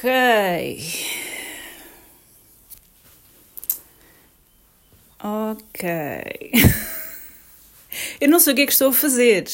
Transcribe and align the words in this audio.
Ok. 0.00 0.08
Ok. 5.22 5.82
Eu 8.18 8.30
não 8.30 8.40
sei 8.40 8.54
o 8.54 8.56
que 8.56 8.62
é 8.62 8.66
que 8.66 8.72
estou 8.72 8.88
a 8.88 8.92
fazer. 8.94 9.44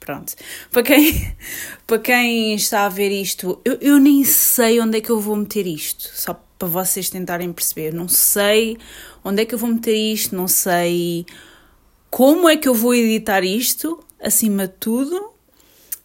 Pronto. 0.00 0.34
Para 0.70 0.82
quem, 0.82 1.36
para 1.86 1.98
quem 1.98 2.54
está 2.54 2.86
a 2.86 2.88
ver 2.88 3.10
isto, 3.10 3.60
eu, 3.66 3.76
eu 3.82 3.98
nem 3.98 4.24
sei 4.24 4.80
onde 4.80 4.96
é 4.96 5.00
que 5.02 5.10
eu 5.10 5.20
vou 5.20 5.36
meter 5.36 5.66
isto. 5.66 6.10
Só 6.14 6.32
para 6.58 6.68
vocês 6.68 7.10
tentarem 7.10 7.52
perceber. 7.52 7.92
Não 7.92 8.08
sei 8.08 8.78
onde 9.22 9.42
é 9.42 9.44
que 9.44 9.54
eu 9.54 9.58
vou 9.58 9.68
meter 9.68 9.94
isto, 9.94 10.34
não 10.34 10.48
sei 10.48 11.26
como 12.08 12.48
é 12.48 12.56
que 12.56 12.66
eu 12.66 12.74
vou 12.74 12.94
editar 12.94 13.44
isto, 13.44 14.02
acima 14.18 14.68
de 14.68 14.74
tudo. 14.80 15.34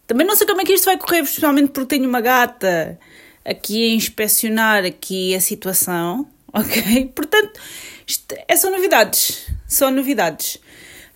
Também 0.06 0.26
não 0.26 0.36
sei 0.36 0.46
como 0.46 0.60
é 0.60 0.64
que 0.64 0.74
isto 0.74 0.84
vai 0.84 0.98
correr, 0.98 1.20
especialmente 1.20 1.70
porque 1.70 1.96
tenho 1.96 2.06
uma 2.06 2.20
gata 2.20 3.00
aqui 3.44 3.90
a 3.90 3.94
inspecionar 3.94 4.84
aqui 4.84 5.34
a 5.34 5.40
situação, 5.40 6.26
ok? 6.52 7.06
Portanto, 7.14 7.60
isto 8.06 8.34
é 8.46 8.56
só 8.56 8.70
novidades, 8.70 9.46
só 9.66 9.90
novidades. 9.90 10.56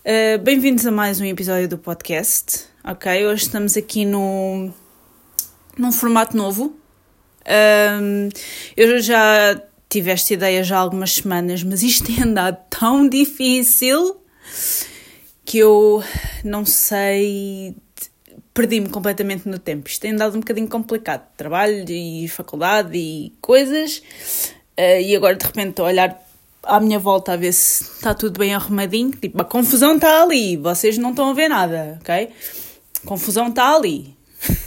Uh, 0.05 0.37
Bem-vindos 0.41 0.85
a 0.85 0.91
mais 0.91 1.19
um 1.19 1.25
episódio 1.25 1.67
do 1.67 1.77
podcast, 1.77 2.65
ok? 2.83 3.25
Hoje 3.27 3.43
estamos 3.43 3.75
aqui 3.75 4.05
no, 4.05 4.71
num 5.77 5.91
formato 5.91 6.35
novo. 6.35 6.75
Um, 7.47 8.29
eu 8.75 9.01
já 9.01 9.61
tive 9.89 10.11
esta 10.11 10.33
ideia 10.33 10.63
já 10.63 10.77
há 10.77 10.79
algumas 10.79 11.13
semanas, 11.13 11.63
mas 11.63 11.81
isto 11.83 12.07
tem 12.07 12.23
andado 12.23 12.57
tão 12.69 13.07
difícil 13.07 14.21
que 15.45 15.59
eu 15.59 16.03
não 16.43 16.65
sei 16.65 17.75
perdi-me 18.57 18.89
completamente 18.89 19.47
no 19.47 19.59
tempo. 19.59 19.87
Isto 19.87 20.01
tem 20.01 20.13
andado 20.13 20.35
um 20.35 20.39
bocadinho 20.39 20.67
complicado. 20.67 21.27
Trabalho 21.37 21.85
e 21.87 22.27
faculdade 22.27 22.97
e 22.97 23.31
coisas. 23.39 24.01
Uh, 24.75 24.99
e 24.99 25.15
agora 25.15 25.35
de 25.35 25.45
repente 25.45 25.69
estou 25.69 25.85
a 25.85 25.89
olhar 25.89 26.19
à 26.63 26.79
minha 26.79 26.97
volta 26.97 27.33
a 27.33 27.37
ver 27.37 27.53
se 27.53 27.83
está 27.83 28.15
tudo 28.15 28.39
bem 28.39 28.55
arrumadinho. 28.55 29.11
Tipo, 29.11 29.43
a 29.43 29.45
confusão 29.45 29.95
está 29.95 30.23
ali. 30.23 30.57
Vocês 30.57 30.97
não 30.97 31.11
estão 31.11 31.29
a 31.29 31.33
ver 31.33 31.49
nada, 31.49 31.99
ok? 32.01 32.29
confusão 33.05 33.49
está 33.49 33.75
ali. 33.75 34.17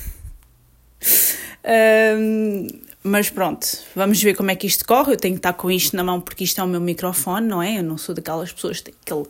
mas 3.02 3.28
pronto, 3.28 3.66
vamos 3.94 4.22
ver 4.22 4.36
como 4.36 4.52
é 4.52 4.54
que 4.54 4.68
isto 4.68 4.86
corre. 4.86 5.14
Eu 5.14 5.16
tenho 5.16 5.34
que 5.34 5.40
estar 5.40 5.54
com 5.54 5.68
isto 5.68 5.96
na 5.96 6.04
mão 6.04 6.20
porque 6.20 6.44
isto 6.44 6.60
é 6.60 6.64
o 6.64 6.68
meu 6.68 6.80
microfone, 6.80 7.44
não 7.44 7.60
é? 7.60 7.78
Eu 7.78 7.82
não 7.82 7.98
sou 7.98 8.14
daquelas 8.14 8.52
pessoas 8.52 8.78
que 8.78 8.84
têm 8.84 8.94
aquele, 9.02 9.26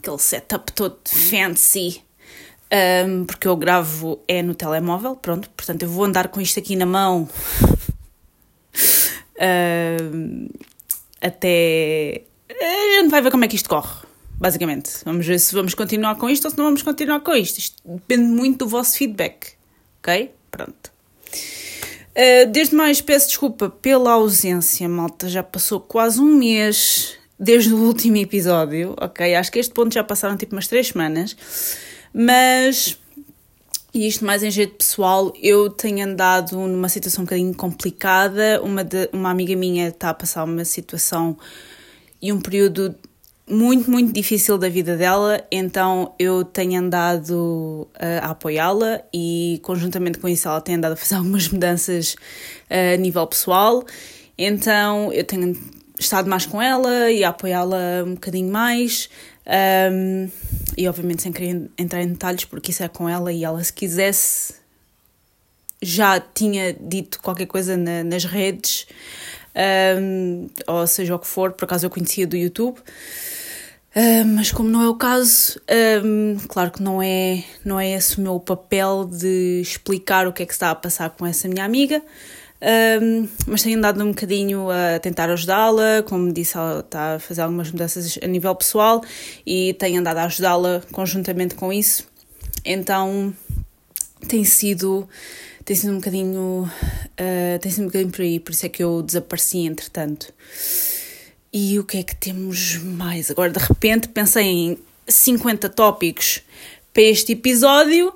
aquele 0.00 0.18
setup 0.18 0.72
todo 0.72 0.98
fancy 1.06 2.04
um, 2.72 3.24
porque 3.24 3.46
eu 3.46 3.56
gravo 3.56 4.20
é 4.26 4.42
no 4.42 4.54
telemóvel, 4.54 5.16
pronto, 5.16 5.48
portanto 5.50 5.82
eu 5.82 5.88
vou 5.88 6.04
andar 6.04 6.28
com 6.28 6.40
isto 6.40 6.58
aqui 6.58 6.74
na 6.74 6.86
mão 6.86 7.28
um, 10.12 10.48
até. 11.20 12.22
A 12.50 13.00
gente 13.00 13.10
vai 13.10 13.22
ver 13.22 13.30
como 13.30 13.44
é 13.44 13.48
que 13.48 13.56
isto 13.56 13.68
corre, 13.68 14.06
basicamente. 14.38 14.90
Vamos 15.04 15.26
ver 15.26 15.38
se 15.38 15.54
vamos 15.54 15.74
continuar 15.74 16.16
com 16.16 16.28
isto 16.28 16.44
ou 16.44 16.50
se 16.50 16.58
não 16.58 16.64
vamos 16.64 16.82
continuar 16.82 17.20
com 17.20 17.34
isto. 17.34 17.58
Isto 17.58 17.82
depende 17.84 18.24
muito 18.24 18.64
do 18.64 18.68
vosso 18.68 18.96
feedback, 18.96 19.54
ok? 20.00 20.32
Pronto. 20.50 20.92
Uh, 22.16 22.50
desde 22.50 22.74
mais, 22.74 23.00
peço 23.00 23.28
desculpa 23.28 23.68
pela 23.68 24.12
ausência, 24.12 24.88
malta. 24.88 25.28
Já 25.28 25.42
passou 25.42 25.80
quase 25.80 26.20
um 26.20 26.34
mês 26.34 27.18
desde 27.38 27.74
o 27.74 27.76
último 27.76 28.16
episódio, 28.16 28.94
ok? 28.98 29.34
Acho 29.34 29.52
que 29.52 29.58
este 29.58 29.74
ponto 29.74 29.92
já 29.92 30.02
passaram 30.02 30.36
tipo 30.36 30.54
umas 30.54 30.66
três 30.66 30.88
semanas. 30.88 31.36
Mas, 32.18 32.98
e 33.92 34.06
isto 34.06 34.24
mais 34.24 34.42
em 34.42 34.50
jeito 34.50 34.76
pessoal, 34.76 35.34
eu 35.42 35.68
tenho 35.68 36.02
andado 36.02 36.56
numa 36.56 36.88
situação 36.88 37.22
um 37.22 37.26
bocadinho 37.26 37.54
complicada. 37.54 38.62
Uma, 38.62 38.82
de, 38.82 39.10
uma 39.12 39.30
amiga 39.30 39.54
minha 39.54 39.88
está 39.88 40.08
a 40.08 40.14
passar 40.14 40.44
uma 40.44 40.64
situação 40.64 41.36
e 42.22 42.32
um 42.32 42.40
período 42.40 42.94
muito, 43.46 43.90
muito 43.90 44.14
difícil 44.14 44.56
da 44.56 44.66
vida 44.70 44.96
dela, 44.96 45.46
então 45.52 46.14
eu 46.18 46.42
tenho 46.42 46.80
andado 46.80 47.86
a, 47.94 48.28
a 48.28 48.30
apoiá-la 48.30 49.02
e, 49.12 49.60
conjuntamente 49.62 50.18
com 50.18 50.26
isso, 50.26 50.48
ela 50.48 50.62
tem 50.62 50.76
andado 50.76 50.92
a 50.92 50.96
fazer 50.96 51.16
algumas 51.16 51.50
mudanças 51.50 52.16
a 52.70 52.96
nível 52.96 53.26
pessoal. 53.26 53.84
Então 54.38 55.12
eu 55.12 55.22
tenho 55.22 55.54
estado 55.98 56.30
mais 56.30 56.46
com 56.46 56.62
ela 56.62 57.10
e 57.10 57.22
a 57.22 57.28
apoiá-la 57.28 58.04
um 58.06 58.14
bocadinho 58.14 58.50
mais. 58.50 59.10
Um, 59.46 60.28
e 60.76 60.88
obviamente 60.88 61.22
sem 61.22 61.32
querer 61.32 61.70
entrar 61.78 62.02
em 62.02 62.08
detalhes, 62.08 62.44
porque 62.44 62.72
isso 62.72 62.82
é 62.82 62.88
com 62.88 63.08
ela 63.08 63.32
e 63.32 63.44
ela, 63.44 63.62
se 63.62 63.72
quisesse, 63.72 64.54
já 65.80 66.18
tinha 66.18 66.72
dito 66.72 67.20
qualquer 67.20 67.46
coisa 67.46 67.76
na, 67.76 68.02
nas 68.02 68.24
redes, 68.24 68.86
um, 70.00 70.48
ou 70.66 70.86
seja 70.86 71.14
o 71.14 71.18
que 71.18 71.26
for, 71.26 71.52
por 71.52 71.64
acaso 71.64 71.86
eu 71.86 71.90
conhecia 71.90 72.26
do 72.26 72.36
YouTube. 72.36 72.78
mas 74.34 74.50
como 74.50 74.68
não 74.68 74.82
é 74.82 74.88
o 74.88 74.96
caso, 74.96 75.60
um, 76.04 76.36
claro 76.48 76.72
que 76.72 76.82
não 76.82 77.00
é, 77.00 77.44
não 77.64 77.78
é 77.78 77.92
esse 77.92 78.18
o 78.18 78.20
meu 78.20 78.40
papel 78.40 79.08
de 79.10 79.60
explicar 79.62 80.26
o 80.26 80.32
que 80.32 80.42
é 80.42 80.46
que 80.46 80.52
está 80.52 80.70
a 80.70 80.74
passar 80.74 81.10
com 81.10 81.24
essa 81.24 81.48
minha 81.48 81.64
amiga. 81.64 82.02
Um, 82.60 83.28
mas 83.46 83.62
tenho 83.62 83.76
andado 83.76 84.02
um 84.02 84.08
bocadinho 84.08 84.70
a 84.70 84.98
tentar 84.98 85.30
ajudá-la, 85.30 86.02
como 86.06 86.32
disse, 86.32 86.56
ela 86.56 86.80
está 86.80 87.16
a 87.16 87.18
fazer 87.18 87.42
algumas 87.42 87.70
mudanças 87.70 88.18
a 88.22 88.26
nível 88.26 88.54
pessoal 88.54 89.02
e 89.44 89.74
tenho 89.74 90.00
andado 90.00 90.18
a 90.18 90.24
ajudá-la 90.24 90.82
conjuntamente 90.90 91.54
com 91.54 91.72
isso. 91.72 92.06
Então 92.64 93.34
tem 94.26 94.44
sido, 94.44 95.08
tem 95.64 95.76
sido 95.76 95.92
um 95.92 95.96
bocadinho, 95.96 96.70
uh, 96.70 97.58
tem 97.60 97.70
sido 97.70 97.84
um 97.84 97.86
bocadinho 97.86 98.10
por 98.10 98.22
aí, 98.22 98.40
por 98.40 98.52
isso 98.52 98.64
é 98.64 98.68
que 98.68 98.82
eu 98.82 99.02
desapareci 99.02 99.58
entretanto. 99.58 100.32
E 101.52 101.78
o 101.78 101.84
que 101.84 101.98
é 101.98 102.02
que 102.02 102.16
temos 102.16 102.76
mais? 102.76 103.30
Agora 103.30 103.50
de 103.50 103.58
repente 103.58 104.08
pensei 104.08 104.44
em 104.44 104.78
50 105.06 105.68
tópicos 105.68 106.42
para 106.92 107.02
este 107.02 107.32
episódio 107.32 108.12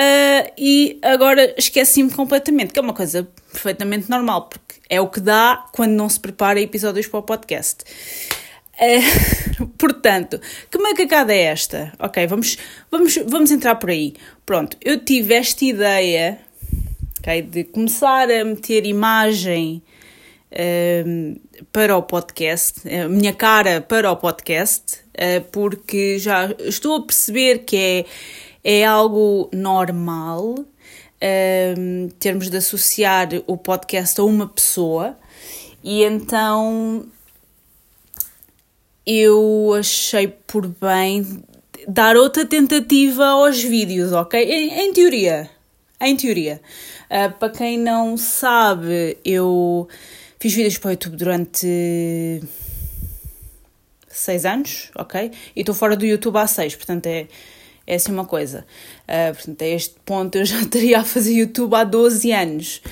Uh, 0.00 0.50
e 0.56 0.98
agora 1.02 1.54
esqueci-me 1.58 2.10
completamente, 2.10 2.72
que 2.72 2.78
é 2.78 2.82
uma 2.82 2.94
coisa 2.94 3.28
perfeitamente 3.52 4.08
normal, 4.08 4.48
porque 4.48 4.76
é 4.88 4.98
o 4.98 5.06
que 5.06 5.20
dá 5.20 5.66
quando 5.74 5.90
não 5.90 6.08
se 6.08 6.18
prepara 6.18 6.58
episódios 6.58 7.06
para 7.06 7.20
o 7.20 7.22
podcast. 7.22 7.84
Uh, 8.80 9.66
portanto, 9.76 10.40
que 10.70 10.78
macacada 10.78 11.34
é 11.34 11.42
esta? 11.42 11.92
Ok, 11.98 12.26
vamos, 12.28 12.56
vamos, 12.90 13.18
vamos 13.26 13.50
entrar 13.50 13.74
por 13.74 13.90
aí. 13.90 14.14
Pronto, 14.46 14.74
eu 14.82 15.04
tive 15.04 15.34
esta 15.34 15.66
ideia 15.66 16.38
okay, 17.18 17.42
de 17.42 17.64
começar 17.64 18.30
a 18.30 18.42
meter 18.42 18.86
imagem 18.86 19.82
uh, 20.50 21.40
para 21.70 21.94
o 21.94 22.02
podcast, 22.02 22.88
a 22.88 23.06
minha 23.06 23.34
cara 23.34 23.82
para 23.82 24.10
o 24.10 24.16
podcast, 24.16 24.96
uh, 25.08 25.44
porque 25.52 26.18
já 26.18 26.54
estou 26.60 26.96
a 26.96 27.02
perceber 27.02 27.58
que 27.66 27.76
é 27.76 28.04
é 28.62 28.84
algo 28.84 29.48
normal 29.52 30.54
um, 31.22 32.08
termos 32.18 32.48
de 32.48 32.56
associar 32.56 33.28
o 33.46 33.56
podcast 33.56 34.20
a 34.20 34.24
uma 34.24 34.48
pessoa 34.48 35.16
e 35.82 36.02
então 36.02 37.06
eu 39.06 39.74
achei 39.78 40.28
por 40.28 40.66
bem 40.66 41.42
dar 41.88 42.16
outra 42.16 42.44
tentativa 42.44 43.26
aos 43.26 43.62
vídeos, 43.62 44.12
ok? 44.12 44.40
Em, 44.40 44.86
em 44.86 44.92
teoria, 44.92 45.50
em 46.00 46.16
teoria. 46.16 46.60
Uh, 47.06 47.32
para 47.38 47.50
quem 47.50 47.78
não 47.78 48.16
sabe, 48.16 49.18
eu 49.24 49.88
fiz 50.38 50.54
vídeos 50.54 50.78
para 50.78 50.88
o 50.88 50.90
YouTube 50.92 51.16
durante 51.16 52.40
seis 54.08 54.44
anos, 54.44 54.90
ok? 54.94 55.32
E 55.56 55.60
estou 55.60 55.74
fora 55.74 55.96
do 55.96 56.04
YouTube 56.04 56.36
há 56.36 56.46
seis, 56.46 56.74
portanto 56.74 57.06
é 57.06 57.26
é 57.86 57.94
assim 57.94 58.12
uma 58.12 58.24
coisa. 58.24 58.66
Uh, 59.08 59.34
portanto, 59.34 59.62
a 59.62 59.66
este 59.66 59.94
ponto 60.04 60.38
eu 60.38 60.44
já 60.44 60.60
estaria 60.62 60.98
a 60.98 61.04
fazer 61.04 61.32
YouTube 61.32 61.74
há 61.74 61.84
12 61.84 62.32
anos. 62.32 62.82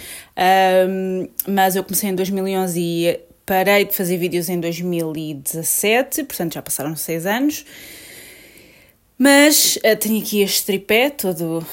Mas 1.46 1.74
eu 1.74 1.82
comecei 1.82 2.10
em 2.10 2.14
2011 2.14 2.80
e 2.80 3.20
parei 3.44 3.86
de 3.86 3.94
fazer 3.94 4.18
vídeos 4.18 4.48
em 4.48 4.60
2017, 4.60 6.24
portanto 6.24 6.54
já 6.54 6.62
passaram 6.62 6.94
6 6.94 7.26
anos. 7.26 7.64
Mas 9.18 9.76
uh, 9.78 9.96
tenho 9.96 10.20
aqui 10.22 10.42
este 10.42 10.64
tripé 10.66 11.10
todo 11.10 11.66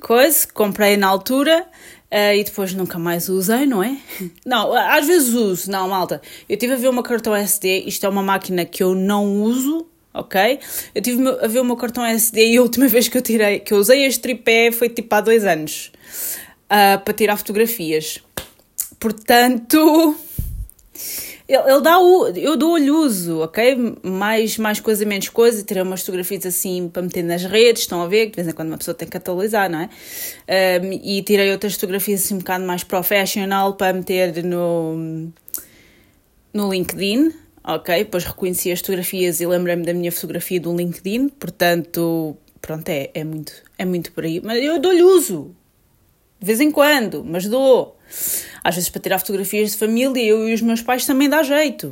coisa, 0.00 0.46
comprei 0.52 0.96
na 0.96 1.06
altura. 1.06 1.66
Uh, 2.10 2.32
e 2.34 2.42
depois 2.42 2.72
nunca 2.72 2.98
mais 2.98 3.28
usei, 3.28 3.66
não 3.66 3.82
é? 3.82 3.98
Não, 4.44 4.72
às 4.72 5.06
vezes 5.06 5.34
uso, 5.34 5.70
não, 5.70 5.90
malta. 5.90 6.22
Eu 6.48 6.56
tive 6.56 6.72
a 6.72 6.76
ver 6.76 6.88
uma 6.88 7.02
cartão 7.02 7.36
SD, 7.36 7.80
isto 7.80 8.06
é 8.06 8.08
uma 8.08 8.22
máquina 8.22 8.64
que 8.64 8.82
eu 8.82 8.94
não 8.94 9.42
uso, 9.42 9.86
ok? 10.12 10.58
Eu 10.94 11.02
tive 11.02 11.28
a 11.28 11.46
ver 11.46 11.60
o 11.60 11.64
meu 11.64 11.76
cartão 11.76 12.04
SD 12.04 12.52
e 12.52 12.56
a 12.56 12.62
última 12.62 12.86
vez 12.88 13.08
que 13.08 13.18
eu 13.18 13.22
tirei, 13.22 13.60
que 13.60 13.72
eu 13.72 13.78
usei 13.78 14.04
este 14.04 14.20
tripé 14.20 14.70
foi 14.72 14.88
tipo 14.88 15.14
há 15.14 15.20
dois 15.20 15.44
anos 15.44 15.92
uh, 16.64 17.02
para 17.04 17.14
tirar 17.14 17.36
fotografias. 17.36 18.20
Portanto, 18.98 20.16
Ele, 21.48 21.62
ele 21.62 21.80
dá 21.80 21.98
o. 21.98 22.28
Eu 22.28 22.58
dou-lhe 22.58 22.90
uso, 22.90 23.40
ok? 23.40 23.96
Mais, 24.02 24.58
mais 24.58 24.80
coisa, 24.80 25.06
menos 25.06 25.30
coisa. 25.30 25.62
Tirei 25.62 25.82
umas 25.82 26.00
fotografias 26.00 26.44
assim 26.44 26.90
para 26.90 27.00
meter 27.00 27.22
nas 27.24 27.42
redes, 27.42 27.82
estão 27.82 28.02
a 28.02 28.06
ver? 28.06 28.26
Que 28.26 28.32
de 28.32 28.36
vez 28.36 28.48
em 28.48 28.52
quando 28.52 28.68
uma 28.68 28.76
pessoa 28.76 28.94
tem 28.94 29.08
que 29.08 29.16
atualizar, 29.16 29.70
não 29.70 29.80
é? 29.80 29.88
Um, 30.82 30.92
e 30.92 31.22
tirei 31.22 31.50
outras 31.50 31.72
fotografias 31.72 32.22
assim 32.22 32.34
um 32.34 32.38
bocado 32.38 32.66
mais 32.66 32.84
professional 32.84 33.74
para 33.74 33.94
meter 33.94 34.44
no, 34.44 35.30
no 36.52 36.70
LinkedIn, 36.70 37.32
ok? 37.68 38.04
Depois 38.04 38.24
reconheci 38.24 38.72
as 38.72 38.80
fotografias 38.80 39.40
e 39.40 39.46
lembrei-me 39.46 39.84
da 39.84 39.92
minha 39.92 40.10
fotografia 40.10 40.58
do 40.58 40.74
LinkedIn, 40.74 41.28
portanto, 41.28 42.36
pronto, 42.62 42.88
é, 42.88 43.10
é, 43.12 43.22
muito, 43.22 43.52
é 43.76 43.84
muito 43.84 44.10
por 44.12 44.24
aí. 44.24 44.40
Mas 44.42 44.62
eu 44.62 44.80
dou-lhe 44.80 45.02
uso, 45.02 45.54
de 46.40 46.46
vez 46.46 46.60
em 46.60 46.70
quando, 46.70 47.22
mas 47.24 47.46
dou. 47.46 47.96
Às 48.64 48.74
vezes 48.74 48.88
para 48.88 49.02
tirar 49.02 49.18
fotografias 49.18 49.72
de 49.72 49.76
família, 49.76 50.22
eu 50.22 50.48
e 50.48 50.54
os 50.54 50.62
meus 50.62 50.80
pais 50.80 51.04
também 51.04 51.28
dá 51.28 51.42
jeito. 51.42 51.90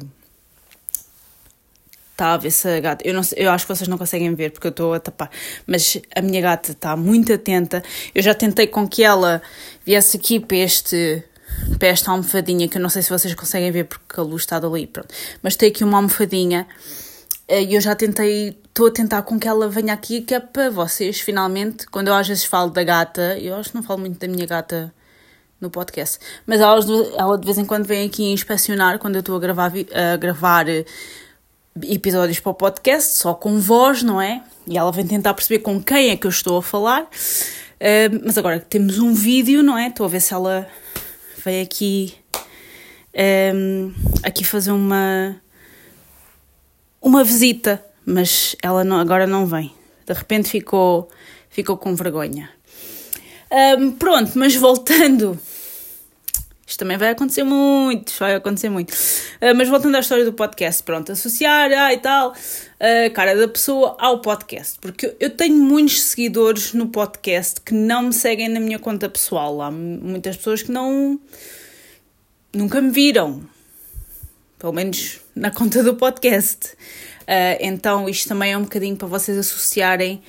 Está 2.13 2.33
a 2.33 2.37
ver 2.39 2.51
se 2.51 2.67
a 2.67 2.81
gata. 2.81 3.07
Eu, 3.07 3.13
não 3.13 3.21
eu 3.37 3.51
acho 3.51 3.67
que 3.67 3.75
vocês 3.75 3.87
não 3.87 3.99
conseguem 3.99 4.35
ver 4.35 4.51
porque 4.51 4.69
eu 4.69 4.71
estou 4.71 4.95
a 4.95 4.99
tapar. 4.99 5.31
Mas 5.67 5.99
a 6.15 6.23
minha 6.23 6.41
gata 6.41 6.73
está 6.73 6.97
muito 6.97 7.31
atenta. 7.31 7.83
Eu 8.15 8.23
já 8.23 8.33
tentei 8.33 8.67
com 8.67 8.89
que 8.89 9.05
ela 9.05 9.43
viesse 9.85 10.17
aqui 10.17 10.41
para, 10.41 10.57
este, 10.57 11.23
para 11.79 11.89
esta 11.89 12.11
almofadinha, 12.11 12.69
que 12.69 12.79
eu 12.79 12.83
não 12.83 12.89
sei 12.89 13.03
se 13.03 13.11
vocês 13.11 13.35
conseguem 13.35 13.71
ver 13.71 13.85
porque 13.85 14.19
a 14.19 14.23
luz 14.23 14.43
está 14.43 14.59
dali. 14.59 14.87
Pronto. 14.87 15.13
Mas 15.43 15.57
tem 15.57 15.69
aqui 15.69 15.85
uma 15.85 15.99
almofadinha 15.99 16.67
eh, 17.49 17.63
e 17.63 17.75
eu 17.75 17.81
já 17.81 17.95
tentei. 17.95 18.59
Estou 18.69 18.89
a 18.89 18.91
tentar 18.91 19.23
com 19.23 19.39
que 19.39 19.49
ela 19.49 19.69
venha 19.69 19.95
aqui, 19.95 20.21
que 20.21 20.35
é 20.35 20.41
para 20.41 20.71
vocês, 20.71 21.21
finalmente. 21.21 21.87
Quando 21.87 22.09
eu 22.09 22.15
às 22.15 22.29
vezes 22.29 22.45
falo 22.45 22.71
da 22.71 22.85
gata, 22.85 23.39
eu 23.39 23.55
acho 23.57 23.71
que 23.71 23.75
não 23.75 23.83
falo 23.83 24.01
muito 24.01 24.19
da 24.19 24.29
minha 24.29 24.47
gata 24.47 24.93
no 25.61 25.71
podcast. 25.71 26.19
Mas 26.47 26.61
ela, 26.61 26.79
ela 27.17 27.39
de 27.39 27.45
vez 27.45 27.57
em 27.59 27.65
quando 27.65 27.87
vem 27.87 28.07
aqui 28.07 28.25
inspecionar 28.31 28.99
quando 28.99 29.15
eu 29.15 29.21
estou 29.21 29.37
a 29.37 29.39
gravar, 29.39 29.73
a 29.95 30.17
gravar 30.17 30.69
eh, 30.69 30.85
episódios 31.85 32.41
para 32.41 32.51
o 32.51 32.55
podcast, 32.55 33.19
só 33.19 33.35
com 33.35 33.59
voz, 33.59 34.03
não 34.03 34.21
é? 34.21 34.43
E 34.67 34.77
ela 34.77 34.93
vem 34.93 35.07
tentar 35.07 35.35
perceber 35.35 35.61
com 35.61 35.83
quem 35.83 36.11
é 36.11 36.17
que 36.17 36.27
eu 36.27 36.31
estou 36.31 36.59
a 36.59 36.63
falar. 36.63 37.03
Uh, 37.05 38.25
mas 38.25 38.39
agora 38.39 38.59
que 38.59 38.67
temos 38.67 38.99
um 38.99 39.13
vídeo, 39.13 39.63
não 39.63 39.77
é? 39.77 39.89
Estou 39.89 40.07
a 40.07 40.09
ver 40.09 40.21
se 40.21 40.33
ela 40.33 40.67
vem 41.47 41.61
aqui, 41.61 42.13
um, 43.55 43.93
aqui 44.25 44.43
fazer 44.43 44.73
uma, 44.73 45.41
uma 47.01 47.23
visita, 47.23 47.85
mas 48.05 48.57
ela 48.61 48.83
não, 48.83 48.99
agora 48.99 49.29
não 49.29 49.47
vem. 49.47 49.73
De 50.05 50.13
repente 50.13 50.49
ficou, 50.49 51.09
ficou 51.49 51.77
com 51.77 51.95
vergonha. 51.95 52.51
Um, 53.79 53.93
pronto, 53.93 54.33
mas 54.35 54.57
voltando. 54.57 55.39
Isto 56.67 56.81
também 56.81 56.97
vai 56.97 57.11
acontecer 57.11 57.45
muito, 57.45 58.13
vai 58.19 58.35
acontecer 58.35 58.69
muito. 58.69 58.91
Uh, 58.93 59.55
mas 59.55 59.69
voltando 59.69 59.95
à 59.95 60.01
história 60.01 60.25
do 60.25 60.33
podcast, 60.33 60.83
pronto, 60.83 61.13
associar 61.13 61.71
ah, 61.71 61.93
e 61.93 61.99
tal, 61.99 62.33
a 62.33 63.07
uh, 63.07 63.11
cara 63.13 63.37
da 63.37 63.47
pessoa 63.47 63.97
ao 64.01 64.21
podcast. 64.21 64.77
Porque 64.81 65.15
eu 65.21 65.31
tenho 65.31 65.57
muitos 65.57 66.03
seguidores 66.03 66.73
no 66.73 66.89
podcast 66.89 67.61
que 67.61 67.73
não 67.73 68.03
me 68.03 68.13
seguem 68.13 68.49
na 68.49 68.59
minha 68.59 68.81
conta 68.81 69.09
pessoal. 69.09 69.63
Há 69.63 69.71
muitas 69.71 70.37
pessoas 70.37 70.63
que 70.63 70.73
não. 70.73 71.21
nunca 72.53 72.81
me 72.83 72.91
viram. 72.91 73.49
Pelo 74.59 74.73
menos 74.73 75.21
na 75.37 75.53
conta 75.53 75.85
do 75.85 75.95
podcast. 75.95 76.73
Uh, 77.23 77.59
então 77.61 78.09
isto 78.09 78.27
também 78.29 78.53
é 78.53 78.59
um 78.59 78.63
bocadinho 78.63 78.97
para 78.97 79.07
vocês 79.07 79.39
associarem 79.39 80.21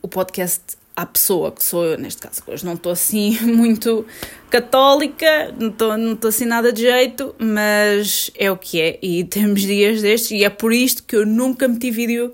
o 0.00 0.08
podcast 0.08 0.81
à 0.94 1.06
pessoa, 1.06 1.50
que 1.50 1.64
sou 1.64 1.84
eu 1.84 1.98
neste 1.98 2.20
caso. 2.20 2.42
Hoje 2.46 2.64
não 2.64 2.74
estou 2.74 2.92
assim 2.92 3.38
muito 3.44 4.06
católica, 4.50 5.54
não 5.58 5.68
estou 5.68 5.96
não 5.96 6.18
assim 6.28 6.44
nada 6.44 6.72
de 6.72 6.82
jeito, 6.82 7.34
mas 7.38 8.30
é 8.36 8.50
o 8.50 8.56
que 8.56 8.80
é. 8.80 8.98
E 9.02 9.24
temos 9.24 9.62
dias 9.62 10.02
destes, 10.02 10.30
e 10.30 10.44
é 10.44 10.50
por 10.50 10.72
isto 10.72 11.02
que 11.02 11.16
eu 11.16 11.26
nunca 11.26 11.66
meti 11.66 11.90
vídeo 11.90 12.26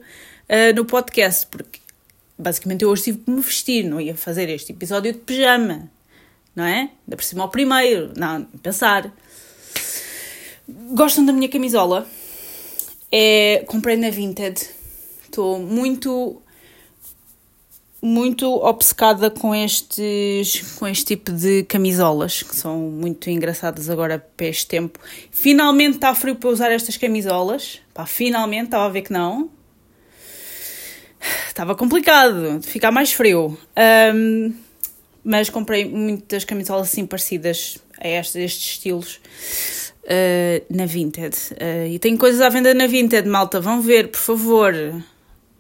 uh, 0.49 0.75
no 0.75 0.85
podcast, 0.85 1.47
porque 1.47 1.81
basicamente 2.39 2.83
eu 2.83 2.91
hoje 2.91 3.05
tive 3.05 3.19
que 3.19 3.31
me 3.31 3.41
vestir, 3.41 3.85
não 3.85 4.01
ia 4.01 4.17
fazer 4.17 4.49
este 4.49 4.73
episódio 4.73 5.13
de 5.13 5.19
pijama, 5.19 5.91
não 6.55 6.65
é? 6.65 6.91
Ainda 7.07 7.17
por 7.17 7.25
cima 7.25 7.45
ao 7.45 7.49
primeiro, 7.49 8.13
não, 8.17 8.45
pensar. 8.63 9.13
Gostam 10.69 11.25
da 11.25 11.33
minha 11.33 11.49
camisola? 11.49 12.07
É, 13.11 13.65
comprei 13.67 13.97
na 13.97 14.11
Vinted. 14.11 14.69
Estou 15.25 15.59
muito 15.59 16.43
muito 18.01 18.47
obcecada 18.65 19.29
com 19.31 19.55
estes 19.55 20.75
com 20.79 20.87
este 20.87 21.05
tipo 21.05 21.33
de 21.33 21.65
camisolas 21.65 22.43
que 22.43 22.55
são 22.55 22.79
muito 22.79 23.29
engraçadas 23.29 23.91
agora 23.91 24.25
para 24.37 24.47
este 24.47 24.67
tempo. 24.67 24.99
Finalmente 25.31 25.97
está 25.97 26.15
frio 26.15 26.37
para 26.37 26.49
usar 26.49 26.71
estas 26.71 26.97
camisolas. 26.97 27.81
Pá, 27.93 28.07
finalmente 28.07 28.67
estava 28.67 28.87
a 28.87 28.89
ver 28.89 29.03
que 29.03 29.13
não. 29.13 29.51
Estava 31.49 31.75
complicado 31.75 32.61
de 32.61 32.67
ficar 32.67 32.93
mais 32.93 33.13
frio. 33.13 33.59
Um, 34.15 34.55
mas 35.25 35.51
comprei 35.51 35.85
muitas 35.85 36.45
camisolas 36.45 36.89
assim 36.89 37.05
parecidas 37.05 37.79
a 38.01 38.09
estes, 38.09 38.37
estes 38.37 38.71
estilos 38.71 39.21
uh, 40.05 40.65
na 40.71 40.87
Vinted. 40.87 41.35
Uh, 41.35 41.89
e 41.91 41.99
tem 41.99 42.17
coisas 42.17 42.41
à 42.41 42.49
venda 42.49 42.73
na 42.73 42.87
Vinted, 42.87 43.29
malta. 43.29 43.61
Vão 43.61 43.81
ver, 43.81 44.09
por 44.13 44.21
favor 44.21 44.73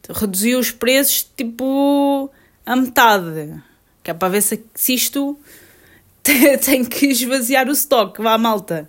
reduziu 0.08 0.58
os 0.58 0.70
preços 0.70 1.30
tipo 1.36 2.30
a 2.64 2.76
metade. 2.76 3.62
Que 4.02 4.10
é 4.10 4.14
para 4.14 4.28
ver 4.28 4.42
se, 4.42 4.64
se 4.74 4.94
isto 4.94 5.38
tem 6.64 6.84
que 6.84 7.06
esvaziar 7.06 7.68
o 7.68 7.72
estoque. 7.72 8.22
Vá, 8.22 8.36
malta. 8.38 8.88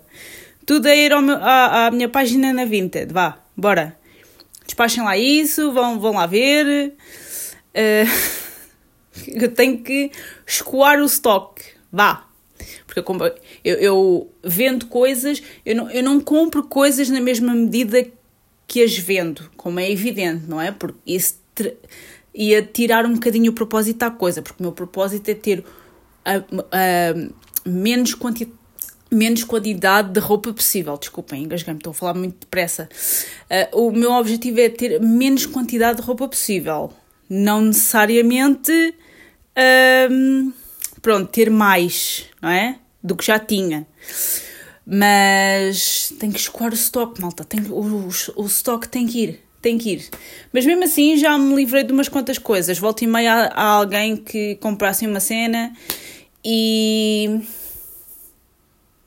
Tudo 0.66 0.86
a 0.86 0.94
ir 0.94 1.10
meu, 1.20 1.36
à, 1.36 1.86
à 1.86 1.90
minha 1.90 2.08
página 2.08 2.52
na 2.52 2.64
Vinted. 2.64 3.12
Vá, 3.12 3.38
bora. 3.56 3.96
Despachem 4.64 5.02
lá 5.02 5.16
isso, 5.16 5.72
vão, 5.72 5.98
vão 5.98 6.12
lá 6.12 6.26
ver. 6.26 6.94
Uh, 7.74 8.60
eu 9.26 9.52
tenho 9.52 9.78
que 9.82 10.10
escoar 10.46 11.00
o 11.00 11.04
estoque. 11.04 11.64
Vá. 11.92 12.26
Porque 12.86 13.00
eu, 13.00 13.34
eu, 13.64 13.76
eu, 13.78 14.30
vendo 14.42 14.86
coisas, 14.86 15.42
eu 15.64 15.74
não, 15.76 15.90
eu 15.90 16.02
não 16.02 16.20
compro 16.20 16.62
coisas 16.64 17.08
na 17.08 17.20
mesma 17.20 17.54
medida 17.54 18.02
que 18.02 18.12
as 18.78 18.96
vendo, 18.96 19.50
como 19.56 19.80
é 19.80 19.90
evidente, 19.90 20.44
não 20.46 20.60
é? 20.60 20.70
Porque 20.70 20.98
isso 21.06 21.40
ia 22.34 22.62
tirar 22.62 23.04
um 23.04 23.14
bocadinho 23.14 23.50
o 23.50 23.54
propósito 23.54 23.98
da 23.98 24.10
coisa, 24.10 24.42
porque 24.42 24.62
o 24.62 24.62
meu 24.62 24.72
propósito 24.72 25.28
é 25.28 25.34
ter 25.34 25.64
a, 26.24 26.36
a 26.36 27.68
menos 27.68 28.14
quantidade 28.14 28.60
menos 29.10 29.42
quantidade 29.42 30.12
de 30.12 30.20
roupa 30.20 30.52
possível. 30.52 30.96
Desculpem, 30.96 31.42
engasguei-me, 31.42 31.78
estou 31.78 31.90
a 31.90 31.94
falar 31.94 32.14
muito 32.14 32.38
depressa. 32.40 32.88
Uh, 33.74 33.88
o 33.88 33.90
meu 33.90 34.12
objetivo 34.12 34.60
é 34.60 34.68
ter 34.68 35.00
menos 35.00 35.46
quantidade 35.46 36.00
de 36.00 36.06
roupa 36.06 36.28
possível. 36.28 36.92
Não 37.28 37.60
necessariamente, 37.60 38.70
uh, 38.70 40.52
pronto, 41.02 41.28
ter 41.30 41.50
mais, 41.50 42.26
não 42.40 42.50
é? 42.50 42.78
Do 43.02 43.16
que 43.16 43.26
já 43.26 43.38
tinha. 43.38 43.86
Mas 44.92 46.12
tem 46.18 46.32
que 46.32 46.40
escoar 46.40 46.72
o 46.72 46.74
stock, 46.74 47.20
malta. 47.20 47.44
Tem, 47.44 47.60
o, 47.70 48.08
o, 48.34 48.46
stock 48.46 48.88
tem 48.88 49.06
que 49.06 49.22
ir. 49.22 49.40
Tem 49.62 49.78
que 49.78 49.90
ir. 49.92 50.08
Mas 50.52 50.66
mesmo 50.66 50.82
assim 50.82 51.16
já 51.16 51.38
me 51.38 51.54
livrei 51.54 51.84
de 51.84 51.92
umas 51.92 52.08
quantas 52.08 52.38
coisas. 52.38 52.76
Volto 52.76 53.02
e 53.02 53.06
meia 53.06 53.32
a, 53.32 53.46
a 53.46 53.64
alguém 53.74 54.16
que 54.16 54.56
comprasse 54.56 55.06
uma 55.06 55.20
cena 55.20 55.72
e. 56.44 57.40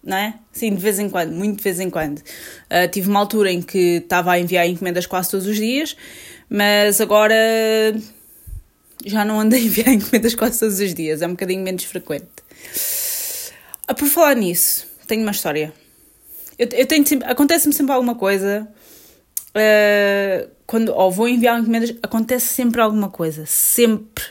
Não 0.01 0.15
é? 0.15 0.35
Sim, 0.53 0.73
de 0.73 0.81
vez 0.81 0.99
em 0.99 1.09
quando, 1.09 1.33
muito 1.33 1.57
de 1.57 1.63
vez 1.63 1.81
em 1.81 1.89
quando. 1.89 2.19
Uh, 2.19 2.87
tive 2.89 3.09
uma 3.09 3.19
altura 3.19 3.51
em 3.51 3.61
que 3.61 3.97
estava 3.97 4.31
a 4.31 4.39
enviar 4.39 4.65
encomendas 4.65 5.05
quase 5.05 5.31
todos 5.31 5.47
os 5.47 5.57
dias, 5.57 5.97
mas 6.49 7.01
agora 7.01 7.35
já 9.05 9.25
não 9.25 9.37
ando 9.37 9.55
a 9.55 9.59
enviar 9.59 9.89
encomendas 9.91 10.33
quase 10.33 10.59
todos 10.59 10.79
os 10.79 10.93
dias, 10.93 11.21
é 11.21 11.27
um 11.27 11.31
bocadinho 11.31 11.61
menos 11.61 11.83
frequente. 11.83 12.27
Uh, 13.89 13.95
por 13.95 14.07
falar 14.07 14.35
nisso, 14.35 14.92
tenho 15.07 15.21
uma 15.21 15.31
história. 15.31 15.73
Eu, 16.57 16.67
eu 16.71 16.85
tenho 16.85 17.05
sempre, 17.05 17.29
acontece-me 17.29 17.73
sempre 17.73 17.93
alguma 17.93 18.15
coisa. 18.15 18.67
Uh, 19.49 20.49
quando 20.65 20.93
ou 20.93 21.11
vou 21.11 21.27
enviar 21.27 21.59
encomendas, 21.59 21.93
acontece 22.01 22.47
sempre 22.47 22.81
alguma 22.81 23.09
coisa. 23.09 23.45
Sempre 23.45 24.23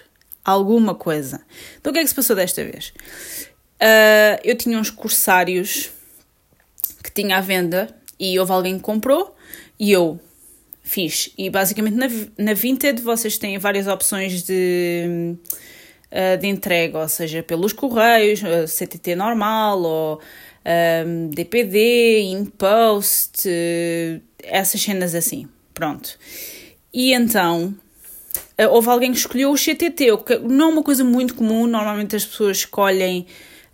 alguma 0.45 0.95
coisa. 0.95 1.41
Então 1.81 1.91
o 1.91 1.93
que 1.93 2.01
é 2.01 2.03
que 2.03 2.09
se 2.09 2.15
passou 2.15 2.35
desta 2.37 2.63
vez? 2.65 2.93
Uh, 3.81 4.39
eu 4.45 4.57
tinha 4.57 4.79
uns 4.79 4.91
corsários 4.91 5.91
que 7.03 7.11
tinha 7.11 7.39
à 7.39 7.41
venda 7.41 7.95
e 8.19 8.39
houve 8.39 8.53
alguém 8.53 8.77
que 8.77 8.83
comprou 8.83 9.37
e 9.79 9.91
eu 9.91 10.21
fiz. 10.83 11.31
E 11.37 11.51
basicamente 11.51 11.95
na, 11.95 12.09
na 12.39 12.55
Vinted 12.55 13.01
vocês 13.03 13.39
têm 13.39 13.59
várias 13.59 13.87
opções 13.87 14.43
de, 14.43 15.37
uh, 16.11 16.39
de 16.41 16.47
entrega, 16.47 16.99
ou 16.99 17.09
seja, 17.09 17.43
pelos 17.43 17.73
correios, 17.73 18.41
CTT 18.69 19.15
normal 19.15 19.81
ou 19.83 20.21
um, 21.07 21.29
DPD, 21.29 22.23
Impost, 22.23 23.49
essas 24.43 24.81
cenas 24.81 25.15
assim. 25.15 25.49
Pronto. 25.75 26.19
E 26.93 27.15
então 27.15 27.75
eh, 28.57 28.69
houve 28.69 28.89
alguém 28.89 29.13
que 29.13 29.19
escolheu 29.19 29.51
o 29.51 29.57
CTT, 29.57 30.17
que 30.25 30.39
não 30.39 30.71
é 30.71 30.73
uma 30.73 30.83
coisa 30.83 31.05
muito 31.05 31.35
comum, 31.35 31.67
normalmente 31.67 32.15
as 32.15 32.25
pessoas 32.25 32.59
escolhem 32.59 33.27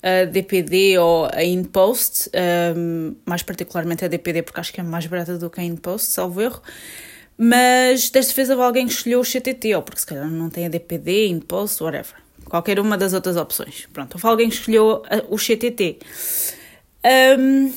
a 0.02 0.24
DPD 0.26 0.98
ou 0.98 1.28
a 1.32 1.42
InPost, 1.42 2.30
um, 2.76 3.16
mais 3.26 3.42
particularmente 3.42 4.04
a 4.04 4.08
DPD, 4.08 4.42
porque 4.42 4.60
acho 4.60 4.72
que 4.72 4.80
é 4.80 4.82
mais 4.82 5.06
barata 5.06 5.36
do 5.36 5.50
que 5.50 5.60
a 5.60 5.64
InPost, 5.64 6.12
salvo 6.12 6.40
erro. 6.40 6.62
Mas 7.36 8.10
desta 8.10 8.34
vez 8.34 8.48
houve 8.50 8.62
alguém 8.62 8.86
que 8.86 8.92
escolheu 8.92 9.20
o 9.20 9.24
CTT, 9.24 9.74
ou 9.74 9.82
porque 9.82 10.00
se 10.00 10.06
calhar 10.06 10.28
não 10.28 10.50
tem 10.50 10.66
a 10.66 10.68
DPD, 10.68 11.28
InPost, 11.28 11.82
whatever. 11.82 12.14
Qualquer 12.44 12.80
uma 12.80 12.96
das 12.96 13.12
outras 13.12 13.36
opções. 13.36 13.86
Pronto, 13.92 14.14
houve 14.14 14.26
alguém 14.26 14.48
que 14.48 14.54
escolheu 14.54 15.02
o 15.28 15.36
CTT. 15.36 15.98
Um, 17.04 17.72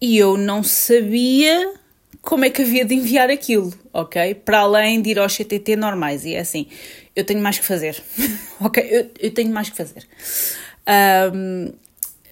e 0.00 0.16
eu 0.16 0.36
não 0.36 0.62
sabia 0.62 1.74
como 2.22 2.44
é 2.44 2.50
que 2.50 2.62
havia 2.62 2.84
de 2.84 2.94
enviar 2.94 3.30
aquilo, 3.30 3.72
ok? 3.92 4.34
Para 4.34 4.60
além 4.60 5.00
de 5.00 5.10
ir 5.10 5.18
aos 5.18 5.36
CTT 5.36 5.76
normais. 5.76 6.24
E 6.24 6.34
é 6.34 6.40
assim, 6.40 6.66
eu 7.14 7.24
tenho 7.24 7.40
mais 7.40 7.58
que 7.58 7.64
fazer, 7.64 8.02
ok? 8.60 8.86
Eu, 8.90 9.10
eu 9.18 9.30
tenho 9.32 9.52
mais 9.52 9.70
que 9.70 9.76
fazer. 9.76 10.06
Um, 11.34 11.72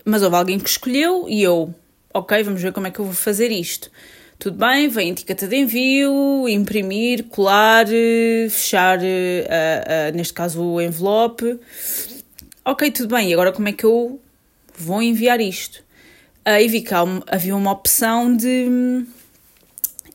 mas 0.04 0.23
houve 0.23 0.37
alguém 0.37 0.59
que 0.59 0.68
escolheu 0.68 1.26
e 1.28 1.42
eu, 1.42 1.75
ok, 2.12 2.42
vamos 2.42 2.62
ver 2.62 2.73
como 2.73 2.87
é 2.87 2.90
que 2.90 2.99
eu 2.99 3.04
vou 3.04 3.14
fazer 3.14 3.50
isto. 3.50 3.90
Tudo 4.38 4.57
bem, 4.57 4.88
vem 4.88 5.11
etiqueta 5.11 5.49
de 5.49 5.57
envio, 5.57 6.49
imprimir, 6.49 7.25
colar, 7.25 7.87
fechar, 8.49 8.99
uh, 8.99 9.02
uh, 9.02 10.16
neste 10.16 10.33
caso, 10.33 10.62
o 10.62 10.80
envelope. 10.80 11.59
Ok, 12.64 12.90
tudo 12.92 13.16
bem, 13.16 13.30
e 13.30 13.33
agora 13.33 13.50
como 13.50 13.68
é 13.68 13.73
que 13.73 13.85
eu 13.85 14.21
vou 14.76 15.02
enviar 15.02 15.40
isto? 15.40 15.83
E 16.49 16.69
vi 16.69 16.81
que 16.81 16.95
havia 17.26 17.55
uma 17.55 17.73
opção 17.73 18.35
de 18.35 19.05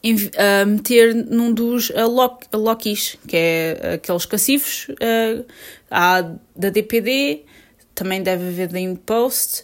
uh, 0.04 0.68
meter 0.68 1.14
num 1.16 1.54
dos 1.54 1.90
uh, 1.92 2.08
lock, 2.08 2.48
Lockies, 2.54 3.18
que 3.28 3.38
é 3.38 3.94
aqueles 3.96 4.26
cacifos. 4.26 4.88
Uh, 4.90 5.46
há 5.90 6.22
da 6.56 6.70
DPD, 6.70 7.46
também 7.96 8.22
deve 8.22 8.48
haver 8.48 8.68
da 8.68 8.80
InPost, 8.80 9.64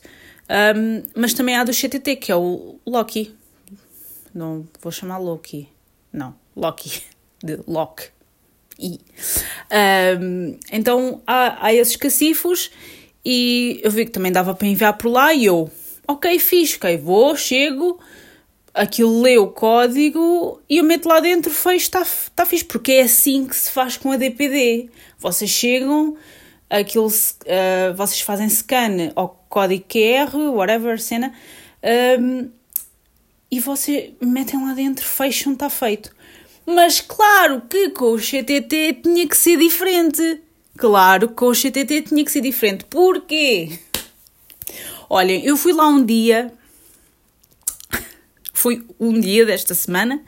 um, 0.75 1.03
mas 1.15 1.33
também 1.33 1.55
há 1.55 1.63
do 1.63 1.73
CTT, 1.73 2.15
que 2.15 2.31
é 2.31 2.35
o 2.35 2.79
Loki. 2.85 3.35
Não 4.33 4.67
vou 4.81 4.91
chamar 4.91 5.17
Loki, 5.17 5.67
não, 6.13 6.35
Loki, 6.55 7.03
de 7.43 7.59
Lock. 7.67 8.03
I. 8.81 8.97
Um, 10.21 10.57
então 10.71 11.21
há, 11.27 11.65
há 11.65 11.73
esses 11.73 11.97
cacifos 11.97 12.71
e 13.25 13.81
eu 13.83 13.91
vi 13.91 14.05
que 14.05 14.11
também 14.11 14.31
dava 14.31 14.55
para 14.55 14.67
enviar 14.67 14.97
por 14.97 15.09
lá 15.09 15.33
e 15.33 15.43
eu, 15.43 15.69
ok, 16.09 16.39
fiz, 16.39 16.75
ok, 16.75 16.97
vou, 16.97 17.35
chego, 17.35 17.99
aquilo 18.73 19.21
lê 19.21 19.37
o 19.37 19.47
código 19.47 20.59
e 20.67 20.77
eu 20.77 20.83
meto 20.83 21.07
lá 21.07 21.19
dentro, 21.19 21.51
fecho, 21.51 21.85
está 21.85 22.03
tá 22.35 22.47
fixe, 22.47 22.65
porque 22.65 22.93
é 22.93 23.01
assim 23.03 23.45
que 23.45 23.55
se 23.55 23.71
faz 23.71 23.95
com 23.95 24.11
a 24.11 24.17
DPD. 24.17 24.89
Vocês 25.19 25.51
chegam, 25.51 26.17
aquilo, 26.67 27.05
uh, 27.05 27.93
vocês 27.95 28.21
fazem 28.21 28.49
scan 28.49 29.11
ao 29.15 29.45
código 29.47 29.85
QR, 29.87 30.35
whatever, 30.35 30.99
cena, 30.99 31.31
um, 32.19 32.49
e 33.51 33.59
vocês 33.59 34.11
metem 34.19 34.65
lá 34.65 34.73
dentro, 34.73 35.05
fecham, 35.05 35.53
está 35.53 35.69
feito. 35.69 36.11
Mas 36.65 37.01
claro 37.01 37.61
que 37.69 37.91
com 37.91 38.13
o 38.13 38.17
CTT 38.17 39.01
tinha 39.03 39.27
que 39.27 39.37
ser 39.37 39.57
diferente. 39.57 40.41
Claro 40.75 41.27
que 41.27 41.35
com 41.35 41.49
o 41.49 41.55
CTT 41.55 42.03
tinha 42.03 42.25
que 42.25 42.31
ser 42.31 42.41
diferente. 42.41 42.85
Porquê? 42.85 43.79
Olhem, 45.09 45.43
eu 45.43 45.57
fui 45.57 45.73
lá 45.73 45.87
um 45.87 46.05
dia 46.05 46.53
Fui 48.59 48.85
um 48.99 49.17
dia 49.17 49.45
desta 49.45 49.73
semana, 49.73 50.21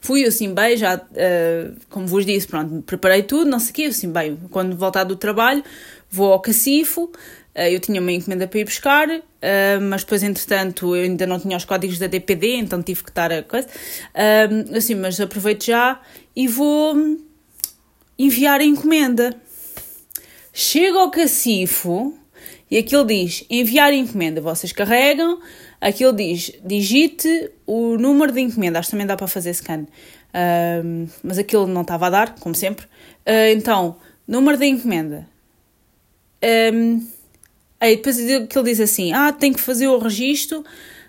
fui 0.00 0.24
assim 0.24 0.54
bem, 0.54 0.76
já, 0.76 0.98
uh, 0.98 1.76
como 1.90 2.06
vos 2.06 2.24
disse, 2.24 2.46
pronto, 2.46 2.80
preparei 2.82 3.24
tudo, 3.24 3.50
não 3.50 3.58
sei 3.58 3.70
o 3.70 3.74
quê, 3.74 3.82
assim 3.86 4.08
bem, 4.08 4.38
quando 4.52 4.76
voltar 4.76 5.02
do 5.02 5.16
trabalho, 5.16 5.64
vou 6.08 6.32
ao 6.32 6.38
cacifo, 6.38 7.06
uh, 7.06 7.12
eu 7.56 7.80
tinha 7.80 8.00
uma 8.00 8.12
encomenda 8.12 8.46
para 8.46 8.60
ir 8.60 8.66
buscar, 8.66 9.08
uh, 9.10 9.22
mas 9.90 10.04
depois, 10.04 10.22
entretanto, 10.22 10.94
eu 10.94 11.02
ainda 11.02 11.26
não 11.26 11.40
tinha 11.40 11.56
os 11.56 11.64
códigos 11.64 11.98
da 11.98 12.06
DPD, 12.06 12.54
então 12.54 12.80
tive 12.80 13.02
que 13.02 13.10
estar 13.10 13.32
a 13.32 13.42
coisa, 13.42 13.66
assim, 14.76 14.94
mas 14.94 15.20
aproveito 15.20 15.64
já 15.64 16.00
e 16.36 16.46
vou 16.46 17.18
enviar 18.16 18.60
a 18.60 18.64
encomenda. 18.64 19.34
Chego 20.52 20.98
ao 20.98 21.10
cacifo 21.10 22.16
e 22.72 22.78
aquilo 22.78 23.04
diz 23.04 23.44
enviar 23.50 23.92
encomenda, 23.92 24.40
vocês 24.40 24.72
carregam, 24.72 25.38
Aquilo 25.82 26.12
diz, 26.12 26.52
digite 26.64 27.50
o 27.66 27.98
número 27.98 28.30
de 28.30 28.40
encomenda, 28.40 28.78
acho 28.78 28.86
que 28.86 28.92
também 28.92 29.04
dá 29.04 29.16
para 29.16 29.26
fazer 29.26 29.52
scan, 29.52 29.80
uh, 29.82 31.10
mas 31.24 31.38
aquilo 31.38 31.66
não 31.66 31.82
estava 31.82 32.06
a 32.06 32.10
dar, 32.10 32.36
como 32.36 32.54
sempre. 32.54 32.86
Uh, 33.26 33.50
então, 33.52 33.96
número 34.24 34.56
de 34.56 34.66
encomenda. 34.66 35.28
Um, 36.72 37.04
aí 37.80 37.96
depois 37.96 38.16
aquilo 38.30 38.62
diz 38.62 38.78
assim, 38.78 39.12
ah, 39.12 39.32
tem 39.32 39.52
que 39.52 39.60
fazer 39.60 39.88
o 39.88 39.98
registro 39.98 40.64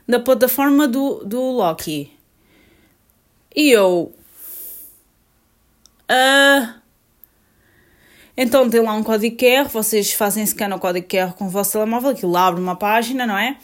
na 0.07 0.19
plataforma 0.19 0.87
do, 0.87 1.23
do 1.23 1.39
Loki. 1.39 2.11
E 3.55 3.69
eu... 3.69 4.11
Uh, 6.09 6.42
então 8.35 8.69
tem 8.69 8.81
lá 8.81 8.93
um 8.93 9.03
código 9.03 9.37
QR, 9.37 9.69
vocês 9.69 10.13
fazem 10.13 10.45
scan 10.45 10.71
ao 10.71 10.79
código 10.79 11.07
QR 11.07 11.33
com 11.33 11.45
o 11.45 11.49
vosso 11.49 11.73
telemóvel, 11.73 12.11
aquilo 12.11 12.35
abre 12.35 12.59
uma 12.61 12.75
página, 12.75 13.27
não 13.27 13.37
é? 13.37 13.57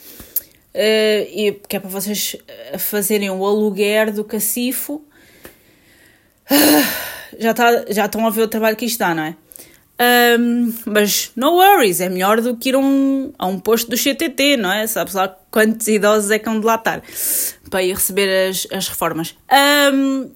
Uh, 0.72 1.26
e, 1.34 1.60
que 1.68 1.76
é 1.76 1.80
para 1.80 1.90
vocês 1.90 2.36
eh, 2.46 2.78
fazerem 2.78 3.28
o 3.28 3.44
aluguer 3.44 4.12
do 4.12 4.22
cacifo. 4.22 5.02
Uh, 6.48 7.10
já, 7.38 7.52
tá, 7.52 7.86
já 7.88 8.06
estão 8.06 8.24
a 8.24 8.30
ver 8.30 8.42
o 8.42 8.48
trabalho 8.48 8.76
que 8.76 8.84
isto 8.84 9.00
dá, 9.00 9.12
não 9.12 9.24
é? 9.24 9.36
Um, 10.38 10.72
mas 10.86 11.30
no 11.36 11.56
worries, 11.56 12.00
é 12.00 12.08
melhor 12.08 12.40
do 12.40 12.56
que 12.56 12.70
ir 12.70 12.74
a 12.74 12.78
um, 12.78 13.32
a 13.38 13.46
um 13.46 13.58
posto 13.58 13.90
do 13.90 13.96
CTT, 13.98 14.56
não 14.56 14.72
é? 14.72 14.86
Sabes 14.86 15.12
lá 15.12 15.28
quantos 15.50 15.86
idosos 15.88 16.30
é 16.30 16.38
que 16.38 16.46
vão 16.46 16.58
de 16.58 16.66
para 17.68 17.82
ir 17.82 17.94
receber 17.94 18.48
as, 18.48 18.66
as 18.72 18.88
reformas. 18.88 19.36
Um, 19.92 20.30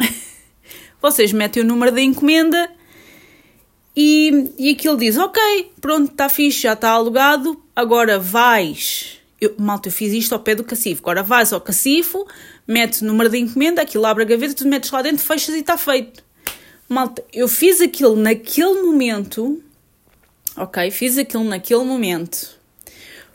vocês 1.02 1.32
metem 1.32 1.62
o 1.62 1.66
número 1.66 1.92
da 1.92 2.00
encomenda 2.00 2.70
e, 3.96 4.52
e 4.58 4.70
aquilo 4.70 4.96
diz: 4.96 5.16
Ok, 5.16 5.40
pronto, 5.80 6.12
está 6.12 6.28
fixe, 6.28 6.62
já 6.62 6.74
está 6.74 6.90
alugado, 6.90 7.60
agora 7.74 8.18
vais 8.18 9.20
eu, 9.40 9.54
malta, 9.58 9.88
eu 9.88 9.92
fiz 9.92 10.12
isto 10.12 10.34
ao 10.34 10.40
pé 10.40 10.54
do 10.54 10.62
cacifo. 10.62 11.00
Agora 11.02 11.22
vais 11.22 11.52
ao 11.52 11.60
cacifo, 11.60 12.26
metes 12.66 13.00
o 13.00 13.06
número 13.06 13.30
de 13.30 13.38
encomenda, 13.38 13.80
aquilo 13.80 14.04
abre 14.04 14.24
a 14.24 14.26
gaveta, 14.26 14.54
tu 14.54 14.68
metes 14.68 14.90
lá 14.90 15.00
dentro, 15.00 15.24
fechas 15.24 15.54
e 15.54 15.60
está 15.60 15.78
feito. 15.78 16.22
Malta, 16.88 17.24
eu 17.32 17.48
fiz 17.48 17.80
aquilo 17.80 18.16
naquele 18.16 18.82
momento, 18.82 19.62
ok? 20.56 20.90
Fiz 20.90 21.16
aquilo 21.16 21.44
naquele 21.44 21.84
momento. 21.84 22.60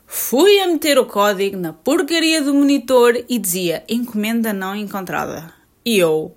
Fui 0.06 0.60
a 0.60 0.68
meter 0.68 0.98
o 0.98 1.06
código 1.06 1.56
na 1.56 1.72
porcaria 1.72 2.40
do 2.40 2.54
monitor 2.54 3.24
e 3.28 3.38
dizia 3.38 3.82
encomenda 3.88 4.52
não 4.52 4.76
encontrada. 4.76 5.52
E 5.84 5.98
eu. 5.98 6.36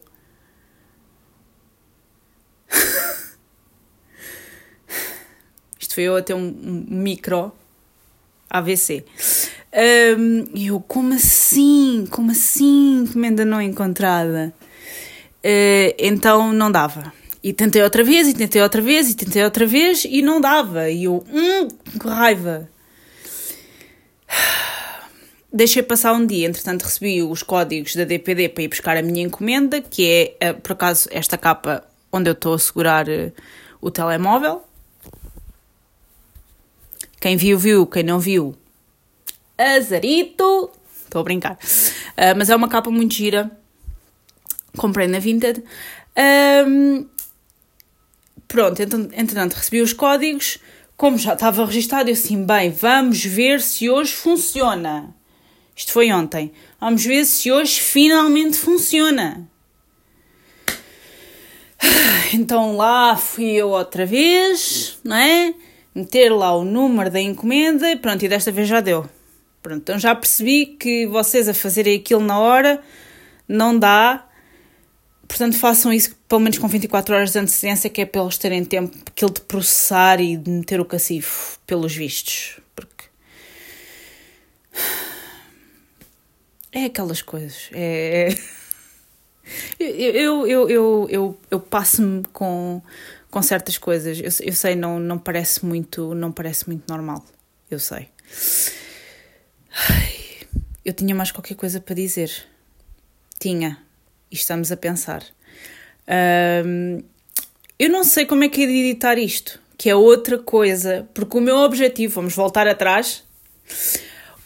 Isto 5.90 5.96
foi 5.96 6.04
eu 6.04 6.18
a 6.18 6.22
ter 6.22 6.36
um, 6.36 6.46
um 6.46 6.86
micro 6.88 7.52
AVC. 8.48 9.04
Um, 9.74 10.46
eu, 10.56 10.80
como 10.82 11.16
assim? 11.16 12.06
Como 12.12 12.30
assim? 12.30 13.02
Encomenda 13.02 13.44
não 13.44 13.60
encontrada? 13.60 14.54
Uh, 15.44 15.96
então 15.98 16.54
não 16.54 16.72
dava. 16.72 17.12
E 17.42 17.52
tentei 17.54 17.82
outra 17.82 18.04
vez, 18.04 18.28
e 18.28 18.36
tentei 18.36 18.62
outra 18.62 18.84
vez, 18.84 19.10
e 19.10 19.16
tentei 19.16 19.44
outra 19.44 19.66
vez, 19.66 20.06
e 20.06 20.22
não 20.22 20.40
dava. 20.40 20.92
E 20.92 21.06
eu, 21.06 21.26
hum, 21.28 21.68
que 22.00 22.08
raiva. 22.08 22.70
Deixei 25.52 25.82
passar 25.82 26.14
um 26.14 26.24
dia, 26.24 26.48
entretanto 26.48 26.84
recebi 26.84 27.24
os 27.24 27.42
códigos 27.42 27.96
da 27.96 28.04
DPD 28.04 28.50
para 28.50 28.62
ir 28.62 28.68
buscar 28.68 28.96
a 28.96 29.02
minha 29.02 29.24
encomenda, 29.26 29.82
que 29.82 30.08
é, 30.08 30.50
eh, 30.50 30.54
por 30.54 30.74
acaso, 30.74 31.10
esta 31.12 31.36
capa 31.36 31.84
onde 32.12 32.30
eu 32.30 32.34
estou 32.34 32.54
a 32.54 32.60
segurar 32.60 33.10
eh, 33.10 33.32
o 33.82 33.90
telemóvel. 33.90 34.69
Quem 37.20 37.36
viu, 37.38 37.60
viu. 37.60 37.86
Quem 37.86 38.04
não 38.04 38.20
viu, 38.20 38.56
azarito. 39.58 40.72
Estou 41.04 41.22
a 41.22 41.24
brincar. 41.24 41.54
Uh, 41.54 42.38
mas 42.38 42.50
é 42.50 42.56
uma 42.56 42.70
capa 42.70 42.90
muito 42.90 43.14
gira. 43.14 43.52
Comprei 44.78 45.08
na 45.08 45.20
Vinted. 45.20 45.64
Um, 46.68 47.08
pronto, 48.48 48.82
entretanto 48.82 49.54
recebi 49.54 49.82
os 49.82 49.94
códigos. 49.94 50.60
Como 50.96 51.18
já 51.18 51.34
estava 51.34 51.66
registado, 51.66 52.10
eu 52.10 52.14
assim, 52.14 52.46
bem, 52.46 52.72
vamos 52.72 53.24
ver 53.24 53.62
se 53.62 53.90
hoje 53.90 54.14
funciona. 54.14 55.16
Isto 55.76 55.94
foi 55.94 56.12
ontem. 56.12 56.52
Vamos 56.80 57.06
ver 57.06 57.24
se 57.26 57.52
hoje 57.52 57.80
finalmente 57.80 58.58
funciona. 58.58 59.48
Então 62.32 62.76
lá 62.78 63.16
fui 63.18 63.54
eu 63.54 63.70
outra 63.70 64.06
vez, 64.06 65.00
não 65.04 65.16
é? 65.16 65.52
meter 65.94 66.30
lá 66.30 66.56
o 66.56 66.64
número 66.64 67.10
da 67.10 67.20
encomenda 67.20 67.90
e 67.92 67.96
pronto, 67.96 68.24
e 68.24 68.30
desta 68.30 68.52
vez 68.52 68.68
já 68.68 68.80
deu. 68.80 69.10
Pronto, 69.62 69.82
então 69.82 70.00
já 70.00 70.16
percebi 70.16 70.66
que 70.66 71.06
vocês 71.08 71.50
a 71.50 71.54
fazerem 71.54 71.98
aquilo 71.98 72.22
na 72.22 72.40
hora 72.40 72.82
não 73.48 73.78
dá. 73.78 74.26
Portanto, 75.28 75.58
façam 75.58 75.92
isso 75.92 76.16
pelo 76.28 76.42
menos 76.42 76.58
com 76.58 76.68
24 76.68 77.16
horas 77.16 77.32
de 77.32 77.40
antecedência, 77.40 77.90
que 77.90 78.02
é 78.02 78.06
para 78.06 78.22
eles 78.22 78.38
terem 78.38 78.64
tempo 78.64 78.98
aquilo 79.06 79.32
de 79.32 79.42
processar 79.42 80.22
e 80.22 80.38
de 80.38 80.50
meter 80.50 80.80
o 80.80 80.86
cacifo, 80.86 81.60
pelos 81.66 81.94
vistos. 81.96 82.60
Porque. 82.76 83.06
É 86.72 86.86
aquelas 86.86 87.22
coisas. 87.22 87.70
É. 87.74 88.30
é. 88.32 88.60
Eu, 89.80 90.48
eu, 90.48 90.70
eu, 90.70 91.10
eu, 91.10 91.40
eu, 91.50 91.60
passo-me 91.60 92.24
com 92.32 92.84
com 93.30 93.42
certas 93.42 93.78
coisas. 93.78 94.20
Eu, 94.20 94.48
eu 94.48 94.54
sei, 94.54 94.76
não, 94.76 95.00
não 95.00 95.18
parece 95.18 95.66
muito, 95.66 96.14
não 96.14 96.32
parece 96.32 96.68
muito 96.68 96.90
normal. 96.90 97.24
Eu 97.70 97.80
sei. 97.80 98.10
Eu 100.84 100.94
tinha 100.94 101.14
mais 101.14 101.32
qualquer 101.32 101.56
coisa 101.56 101.80
para 101.80 101.96
dizer. 101.96 102.32
Tinha. 103.40 103.78
E 104.32 104.36
estamos 104.36 104.72
a 104.72 104.78
pensar. 104.78 105.24
Um, 106.66 107.04
eu 107.78 107.90
não 107.90 108.04
sei 108.04 108.26
como 108.26 108.44
é 108.44 108.50
que 108.50 108.64
é 108.64 108.68
de 108.68 108.74
editar 108.74 109.18
isto, 109.18 109.60
que 109.78 109.90
é 109.90 109.96
outra 109.96 110.38
coisa, 110.38 111.08
porque 111.14 111.38
o 111.38 111.42
meu 111.42 111.58
objetivo, 111.58 112.16
vamos 112.16 112.36
voltar 112.36 112.68
atrás, 112.68 113.24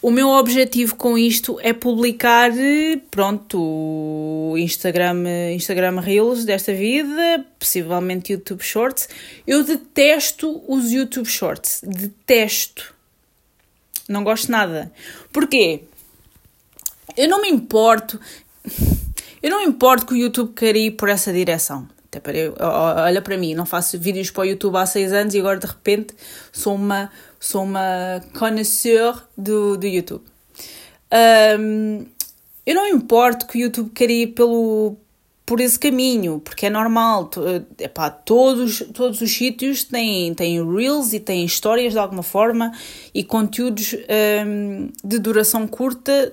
o 0.04 0.10
meu 0.10 0.28
objetivo 0.28 0.96
com 0.96 1.16
isto 1.16 1.58
é 1.62 1.72
publicar, 1.72 2.50
pronto, 3.10 3.58
o 3.58 4.54
Instagram, 4.58 5.24
Instagram 5.54 5.98
Reels 5.98 6.44
desta 6.44 6.74
vida, 6.74 7.42
possivelmente 7.58 8.34
YouTube 8.34 8.60
Shorts. 8.60 9.08
Eu 9.46 9.64
detesto 9.64 10.62
os 10.68 10.92
YouTube 10.92 11.26
Shorts, 11.26 11.80
detesto. 11.82 12.94
Não 14.06 14.22
gosto 14.22 14.52
nada. 14.52 14.92
Porquê? 15.32 15.84
Eu 17.16 17.26
não 17.26 17.40
me 17.40 17.48
importo, 17.48 18.20
eu 19.42 19.48
não 19.48 19.60
me 19.60 19.68
importo 19.70 20.04
que 20.04 20.12
o 20.12 20.18
YouTube 20.18 20.52
queira 20.52 20.76
ir 20.76 20.90
por 20.90 21.08
essa 21.08 21.32
direção. 21.32 21.88
Até 22.14 22.20
para 22.20 22.38
eu, 22.38 22.54
olha 22.60 23.20
para 23.20 23.36
mim, 23.36 23.54
não 23.54 23.66
faço 23.66 23.98
vídeos 23.98 24.30
para 24.30 24.42
o 24.42 24.44
YouTube 24.44 24.76
há 24.76 24.86
seis 24.86 25.12
anos 25.12 25.34
e 25.34 25.40
agora 25.40 25.58
de 25.58 25.66
repente 25.66 26.14
sou 26.52 26.76
uma 26.76 27.10
sou 27.40 27.64
uma 27.64 28.22
connoisseur 28.38 29.20
do, 29.36 29.76
do 29.76 29.84
YouTube. 29.84 30.22
Um, 31.58 32.06
eu 32.64 32.74
não 32.74 32.86
importo 32.86 33.46
que 33.46 33.58
o 33.58 33.60
YouTube 33.62 33.90
queira 33.90 34.12
ir 34.12 34.28
pelo, 34.28 34.96
por 35.44 35.60
esse 35.60 35.76
caminho, 35.76 36.40
porque 36.42 36.66
é 36.66 36.70
normal. 36.70 37.28
Epá, 37.80 38.10
todos, 38.10 38.84
todos 38.94 39.20
os 39.20 39.30
sítios 39.30 39.82
têm, 39.82 40.32
têm 40.34 40.64
reels 40.64 41.12
e 41.12 41.18
têm 41.18 41.44
histórias 41.44 41.94
de 41.94 41.98
alguma 41.98 42.22
forma 42.22 42.72
e 43.12 43.24
conteúdos 43.24 43.94
um, 44.46 44.88
de 45.02 45.18
duração 45.18 45.66
curta 45.66 46.32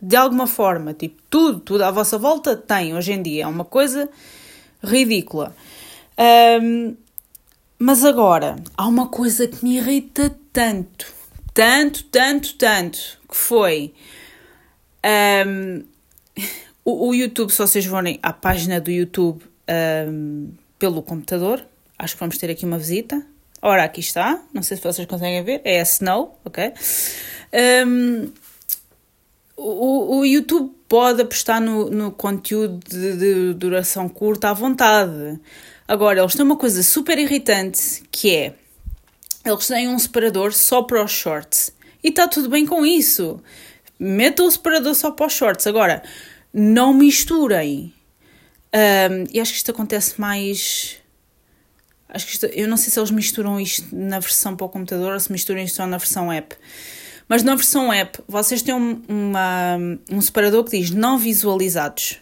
de 0.00 0.14
alguma 0.14 0.46
forma. 0.46 0.94
Tipo, 0.94 1.20
tudo, 1.28 1.58
tudo 1.58 1.82
à 1.82 1.90
vossa 1.90 2.16
volta 2.16 2.56
tem 2.56 2.94
hoje 2.94 3.12
em 3.12 3.20
dia. 3.20 3.42
É 3.42 3.46
uma 3.48 3.64
coisa 3.64 4.08
ridícula. 4.82 5.54
Um, 6.62 6.96
mas 7.78 8.04
agora, 8.04 8.56
há 8.76 8.86
uma 8.86 9.08
coisa 9.08 9.48
que 9.48 9.64
me 9.64 9.78
irrita 9.78 10.36
tanto, 10.52 11.06
tanto, 11.54 12.04
tanto, 12.04 12.54
tanto, 12.56 13.18
que 13.28 13.36
foi 13.36 13.94
um, 15.46 15.82
o, 16.84 17.08
o, 17.08 17.14
YouTube, 17.14 17.50
se 17.50 17.58
vocês 17.58 17.86
forem 17.86 18.18
à 18.22 18.32
página 18.32 18.80
do 18.80 18.90
YouTube 18.90 19.42
um, 20.08 20.50
pelo 20.78 21.02
computador, 21.02 21.64
acho 21.98 22.14
que 22.14 22.20
vamos 22.20 22.36
ter 22.36 22.50
aqui 22.50 22.66
uma 22.66 22.78
visita. 22.78 23.24
Ora, 23.62 23.84
aqui 23.84 24.00
está, 24.00 24.42
não 24.52 24.62
sei 24.62 24.76
se 24.76 24.82
vocês 24.82 25.06
conseguem 25.06 25.42
ver, 25.42 25.60
é 25.64 25.80
a 25.80 25.82
Snow, 25.82 26.38
ok? 26.44 26.72
Um, 27.86 28.30
o, 29.60 30.18
o 30.18 30.24
YouTube 30.24 30.72
pode 30.88 31.22
apostar 31.22 31.60
no, 31.60 31.90
no 31.90 32.10
conteúdo 32.10 32.80
de, 32.88 33.16
de 33.16 33.54
duração 33.54 34.08
curta 34.08 34.50
à 34.50 34.52
vontade. 34.52 35.38
Agora, 35.86 36.20
eles 36.20 36.34
têm 36.34 36.44
uma 36.44 36.56
coisa 36.56 36.82
super 36.82 37.18
irritante 37.18 38.02
que 38.10 38.34
é 38.34 38.54
eles 39.44 39.66
têm 39.66 39.88
um 39.88 39.98
separador 39.98 40.52
só 40.52 40.82
para 40.82 41.02
os 41.02 41.12
shorts. 41.12 41.72
E 42.02 42.08
está 42.08 42.28
tudo 42.28 42.48
bem 42.48 42.66
com 42.66 42.84
isso. 42.84 43.42
Metam 43.98 44.46
o 44.46 44.50
separador 44.50 44.94
só 44.94 45.10
para 45.10 45.26
os 45.26 45.32
shorts. 45.32 45.66
Agora, 45.66 46.02
não 46.52 46.92
misturem. 46.92 47.92
Um, 48.74 49.24
e 49.32 49.40
acho 49.40 49.52
que 49.52 49.58
isto 49.58 49.70
acontece 49.70 50.20
mais. 50.20 50.98
Acho 52.08 52.26
que 52.26 52.32
isto, 52.32 52.46
eu 52.46 52.68
não 52.68 52.76
sei 52.76 52.90
se 52.90 52.98
eles 52.98 53.10
misturam 53.10 53.60
isto 53.60 53.94
na 53.94 54.18
versão 54.18 54.56
para 54.56 54.66
o 54.66 54.68
computador 54.68 55.12
ou 55.12 55.20
se 55.20 55.32
misturam 55.32 55.60
isto 55.62 55.76
só 55.76 55.86
na 55.86 55.96
versão 55.96 56.30
app. 56.30 56.54
Mas 57.30 57.42
na 57.42 57.54
versão 57.54 57.90
app, 57.90 58.18
vocês 58.28 58.60
têm 58.60 58.74
um, 58.74 59.00
uma, 59.08 59.78
um 60.10 60.20
separador 60.20 60.64
que 60.64 60.78
diz 60.78 60.90
não 60.90 61.16
visualizados 61.16 62.18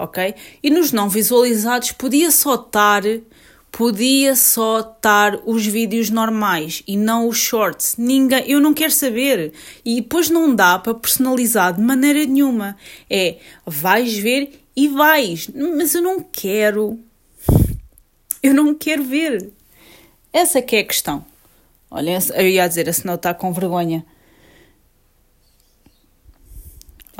ok? 0.00 0.34
E 0.62 0.70
nos 0.70 0.92
não 0.92 1.08
visualizados 1.08 1.92
podia 1.92 2.30
só 2.30 2.54
estar 2.54 3.02
podia 3.70 4.34
só 4.34 4.80
estar 4.80 5.38
os 5.46 5.64
vídeos 5.64 6.10
normais 6.10 6.82
e 6.88 6.96
não 6.96 7.28
os 7.28 7.38
shorts. 7.38 7.94
Ninguém, 7.96 8.42
eu 8.50 8.58
não 8.58 8.74
quero 8.74 8.90
saber. 8.90 9.52
E 9.84 10.00
depois 10.00 10.28
não 10.28 10.52
dá 10.52 10.76
para 10.76 10.94
personalizar 10.94 11.74
de 11.74 11.80
maneira 11.80 12.24
nenhuma. 12.26 12.76
É, 13.08 13.36
vais 13.64 14.18
ver 14.18 14.60
e 14.74 14.88
vais, 14.88 15.48
mas 15.54 15.94
eu 15.94 16.02
não 16.02 16.20
quero. 16.20 16.98
Eu 18.42 18.52
não 18.52 18.74
quero 18.74 19.04
ver. 19.04 19.50
Essa 20.32 20.60
que 20.60 20.74
é 20.74 20.80
a 20.80 20.84
questão. 20.84 21.24
Olha, 21.88 22.18
eu 22.34 22.48
ia 22.48 22.66
dizer, 22.66 22.88
a 22.88 22.92
senão 22.92 23.14
está 23.14 23.32
com 23.32 23.52
vergonha. 23.52 24.04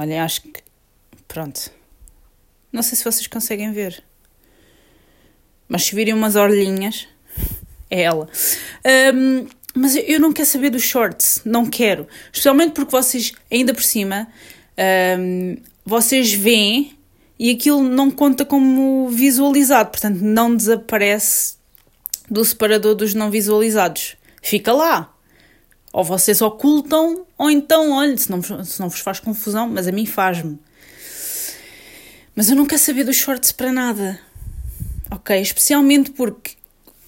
Olha, 0.00 0.24
acho 0.24 0.40
que. 0.40 0.62
Pronto. 1.28 1.70
Não 2.72 2.82
sei 2.82 2.96
se 2.96 3.04
vocês 3.04 3.26
conseguem 3.26 3.70
ver. 3.70 4.02
Mas 5.68 5.84
se 5.84 5.94
virem 5.94 6.14
umas 6.14 6.36
orelhinhas, 6.36 7.06
é 7.90 8.00
ela. 8.04 8.26
Um, 9.14 9.46
mas 9.74 9.94
eu 9.94 10.18
não 10.18 10.32
quero 10.32 10.48
saber 10.48 10.70
dos 10.70 10.82
shorts, 10.82 11.42
não 11.44 11.66
quero. 11.66 12.08
Especialmente 12.32 12.72
porque 12.72 12.90
vocês, 12.90 13.32
ainda 13.52 13.74
por 13.74 13.82
cima, 13.82 14.26
um, 15.18 15.58
vocês 15.84 16.32
veem 16.32 16.98
e 17.38 17.50
aquilo 17.50 17.82
não 17.82 18.10
conta 18.10 18.42
como 18.42 19.06
visualizado, 19.10 19.90
portanto 19.90 20.20
não 20.22 20.56
desaparece 20.56 21.56
do 22.30 22.42
separador 22.42 22.94
dos 22.94 23.12
não 23.12 23.30
visualizados. 23.30 24.16
Fica 24.40 24.72
lá. 24.72 25.14
Ou 25.92 26.04
vocês 26.04 26.40
ocultam, 26.40 27.26
ou 27.36 27.50
então, 27.50 27.92
olha, 27.92 28.16
se 28.16 28.30
não, 28.30 28.42
se 28.42 28.80
não 28.80 28.88
vos 28.88 29.00
faz 29.00 29.18
confusão, 29.18 29.68
mas 29.68 29.88
a 29.88 29.92
mim 29.92 30.06
faz-me. 30.06 30.58
Mas 32.34 32.48
eu 32.48 32.56
não 32.56 32.64
quero 32.64 32.80
saber 32.80 33.04
dos 33.04 33.16
shorts 33.16 33.52
para 33.52 33.72
nada. 33.72 34.20
Ok? 35.10 35.40
Especialmente 35.40 36.12
porque 36.12 36.52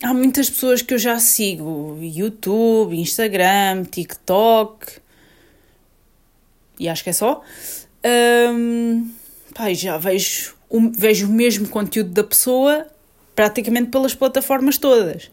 há 0.03 0.13
muitas 0.13 0.51
pessoas 0.51 0.83
que 0.83 0.93
eu 0.95 0.99
já 0.99 1.19
sigo: 1.19 1.97
YouTube, 2.01 2.99
Instagram, 2.99 3.85
TikTok. 3.85 5.01
E 6.79 6.89
acho 6.89 7.05
que 7.05 7.11
é 7.11 7.13
só. 7.13 7.43
Um, 8.05 9.11
pá, 9.55 9.73
já 9.73 9.97
vejo, 9.97 10.55
vejo 10.97 11.29
o 11.29 11.33
mesmo 11.33 11.69
conteúdo 11.69 12.11
da 12.11 12.25
pessoa 12.25 12.87
praticamente 13.35 13.91
pelas 13.91 14.15
plataformas 14.15 14.77
todas. 14.77 15.31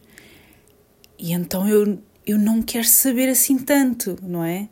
E 1.18 1.32
então 1.32 1.68
eu, 1.68 1.98
eu 2.26 2.38
não 2.38 2.62
quero 2.62 2.86
saber 2.86 3.28
assim 3.28 3.58
tanto, 3.58 4.18
não 4.22 4.44
é? 4.44 4.68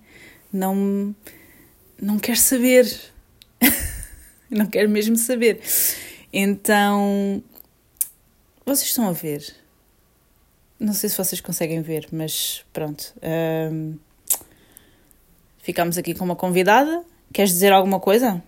Não, 0.52 1.14
não 2.00 2.18
quero 2.18 2.38
saber. 2.38 2.90
não 4.50 4.66
quero 4.66 4.88
mesmo 4.88 5.16
saber. 5.16 5.60
Então, 6.32 7.42
vocês 8.64 8.88
estão 8.88 9.08
a 9.08 9.12
ver. 9.12 9.54
Não 10.78 10.92
sei 10.92 11.08
se 11.08 11.16
vocês 11.16 11.40
conseguem 11.40 11.82
ver, 11.82 12.06
mas 12.12 12.64
pronto. 12.72 13.12
Um, 13.72 13.96
ficamos 15.58 15.98
aqui 15.98 16.14
com 16.14 16.24
uma 16.24 16.36
convidada. 16.36 17.04
Queres 17.32 17.52
dizer 17.52 17.72
alguma 17.72 17.98
coisa? 17.98 18.42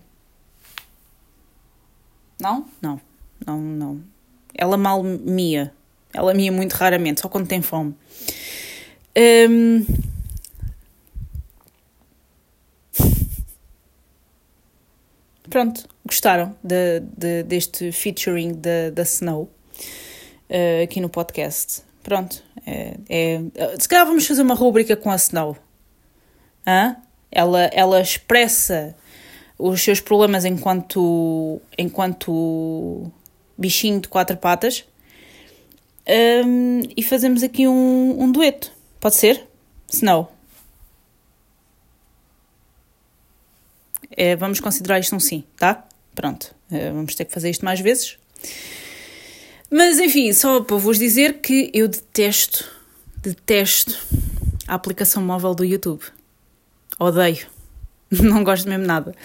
Não? 2.39 2.65
Não. 2.81 3.01
Não, 3.45 3.59
não. 3.59 4.03
Ela 4.53 4.77
mal 4.77 5.03
mia. 5.03 5.73
Ela 6.13 6.33
mia 6.33 6.51
muito 6.51 6.73
raramente, 6.73 7.21
só 7.21 7.29
quando 7.29 7.47
tem 7.47 7.61
fome. 7.61 7.95
Um, 9.17 9.85
pronto, 15.49 15.87
gostaram 16.05 16.55
de, 16.63 17.01
de, 17.17 17.43
deste 17.43 17.91
featuring 17.91 18.53
da, 18.53 18.89
da 18.93 19.03
Snow 19.03 19.49
uh, 20.49 20.83
aqui 20.83 21.01
no 21.01 21.09
podcast. 21.09 21.83
Pronto, 22.01 22.41
é, 22.65 22.95
é, 23.09 23.41
se 23.77 23.87
calhar 23.87 24.05
vamos 24.05 24.25
fazer 24.25 24.41
uma 24.41 24.55
rúbrica 24.55 24.95
com 24.95 25.11
a 25.11 25.15
Snow. 25.15 25.57
Hã? 26.65 26.95
Ela, 27.31 27.65
ela 27.73 28.01
expressa 28.01 28.95
os 29.57 29.81
seus 29.81 29.99
problemas 29.99 30.45
enquanto, 30.45 31.61
enquanto 31.77 33.11
bichinho 33.57 33.99
de 33.99 34.07
quatro 34.07 34.35
patas 34.37 34.85
um, 36.45 36.81
e 36.97 37.03
fazemos 37.03 37.43
aqui 37.43 37.67
um, 37.67 38.23
um 38.23 38.31
dueto. 38.31 38.71
Pode 39.01 39.15
ser? 39.15 39.47
Snow. 39.89 40.31
É, 44.15 44.35
vamos 44.35 44.59
considerar 44.59 44.99
isto 44.99 45.15
um 45.15 45.19
sim, 45.19 45.43
tá? 45.57 45.85
Pronto, 46.13 46.53
é, 46.69 46.91
vamos 46.91 47.15
ter 47.15 47.25
que 47.25 47.33
fazer 47.33 47.49
isto 47.49 47.65
mais 47.65 47.79
vezes. 47.79 48.19
Mas 49.71 49.99
enfim, 49.99 50.31
só 50.33 50.61
para 50.61 50.77
vos 50.77 50.99
dizer 50.99 51.39
que 51.39 51.71
eu 51.73 51.87
detesto, 51.87 52.69
detesto 53.17 53.97
a 54.67 54.75
aplicação 54.75 55.23
móvel 55.23 55.55
do 55.55 55.65
YouTube. 55.65 56.03
Odeio. 56.99 57.47
não 58.11 58.43
gosto 58.43 58.69
mesmo 58.69 58.85
nada. 58.85 59.15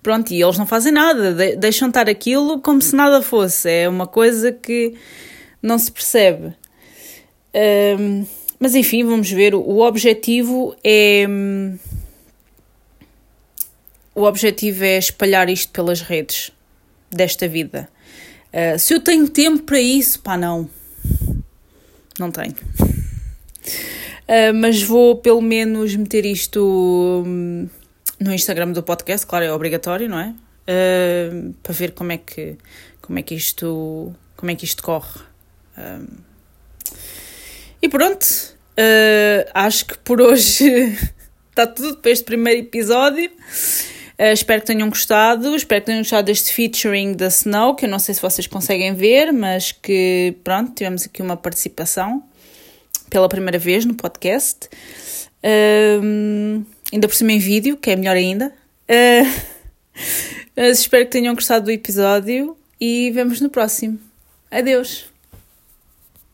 Pronto, 0.00 0.32
e 0.32 0.40
eles 0.40 0.58
não 0.58 0.66
fazem 0.66 0.92
nada, 0.92 1.56
deixam 1.56 1.88
estar 1.88 2.08
aquilo 2.08 2.60
como 2.60 2.80
se 2.80 2.94
nada 2.94 3.20
fosse. 3.20 3.68
É 3.68 3.88
uma 3.88 4.06
coisa 4.06 4.52
que 4.52 4.94
não 5.60 5.76
se 5.76 5.90
percebe. 5.90 6.54
Um, 7.98 8.26
mas 8.64 8.74
enfim, 8.74 9.04
vamos 9.04 9.30
ver. 9.30 9.54
O 9.54 9.80
objetivo 9.80 10.74
é. 10.82 11.26
O 14.14 14.22
objetivo 14.22 14.82
é 14.82 14.96
espalhar 14.96 15.50
isto 15.50 15.70
pelas 15.70 16.00
redes 16.00 16.50
desta 17.10 17.46
vida. 17.46 17.90
Uh, 18.48 18.78
se 18.78 18.94
eu 18.94 19.00
tenho 19.00 19.28
tempo 19.28 19.64
para 19.64 19.78
isso, 19.78 20.18
pá, 20.20 20.38
não. 20.38 20.70
Não 22.18 22.30
tenho. 22.30 22.54
Uh, 24.22 24.54
mas 24.54 24.82
vou 24.82 25.16
pelo 25.16 25.42
menos 25.42 25.94
meter 25.94 26.24
isto 26.24 27.22
hum, 27.26 27.68
no 28.18 28.32
Instagram 28.32 28.72
do 28.72 28.82
podcast, 28.82 29.26
claro, 29.26 29.44
é 29.44 29.52
obrigatório, 29.52 30.08
não 30.08 30.18
é? 30.18 30.34
Uh, 30.66 31.52
para 31.62 31.74
ver 31.74 31.90
como 31.90 32.12
é 32.12 32.16
que 32.16 32.56
como 33.02 33.18
é 33.18 33.22
que 33.22 33.34
isto 33.34 34.14
como 34.38 34.50
é 34.50 34.54
que 34.54 34.64
isto 34.64 34.82
corre. 34.82 35.20
E 37.84 37.88
pronto, 37.90 38.53
uh, 38.78 39.50
acho 39.54 39.86
que 39.86 39.98
por 39.98 40.20
hoje 40.20 40.96
está 41.50 41.66
tudo 41.68 41.96
para 41.98 42.10
este 42.10 42.24
primeiro 42.24 42.60
episódio. 42.60 43.30
Uh, 44.18 44.32
espero 44.32 44.60
que 44.60 44.66
tenham 44.66 44.88
gostado, 44.88 45.54
espero 45.56 45.80
que 45.80 45.86
tenham 45.86 46.00
gostado 46.00 46.26
deste 46.26 46.52
featuring 46.52 47.14
da 47.14 47.28
Snow, 47.28 47.74
que 47.74 47.84
eu 47.84 47.88
não 47.88 47.98
sei 47.98 48.14
se 48.14 48.22
vocês 48.22 48.46
conseguem 48.46 48.94
ver, 48.94 49.32
mas 49.32 49.72
que 49.72 50.36
pronto, 50.44 50.72
tivemos 50.74 51.04
aqui 51.04 51.22
uma 51.22 51.36
participação 51.36 52.22
pela 53.10 53.28
primeira 53.28 53.58
vez 53.58 53.84
no 53.84 53.94
podcast. 53.94 54.68
Uh, 55.42 56.64
ainda 56.92 57.08
por 57.08 57.14
cima 57.14 57.32
em 57.32 57.38
vídeo, 57.38 57.76
que 57.76 57.90
é 57.90 57.96
melhor 57.96 58.16
ainda. 58.16 58.52
Espero 60.56 61.04
que 61.06 61.10
tenham 61.10 61.34
gostado 61.34 61.64
do 61.64 61.70
episódio 61.70 62.56
e 62.80 63.10
vemos 63.12 63.40
no 63.40 63.50
próximo. 63.50 63.98
Adeus! 64.50 65.13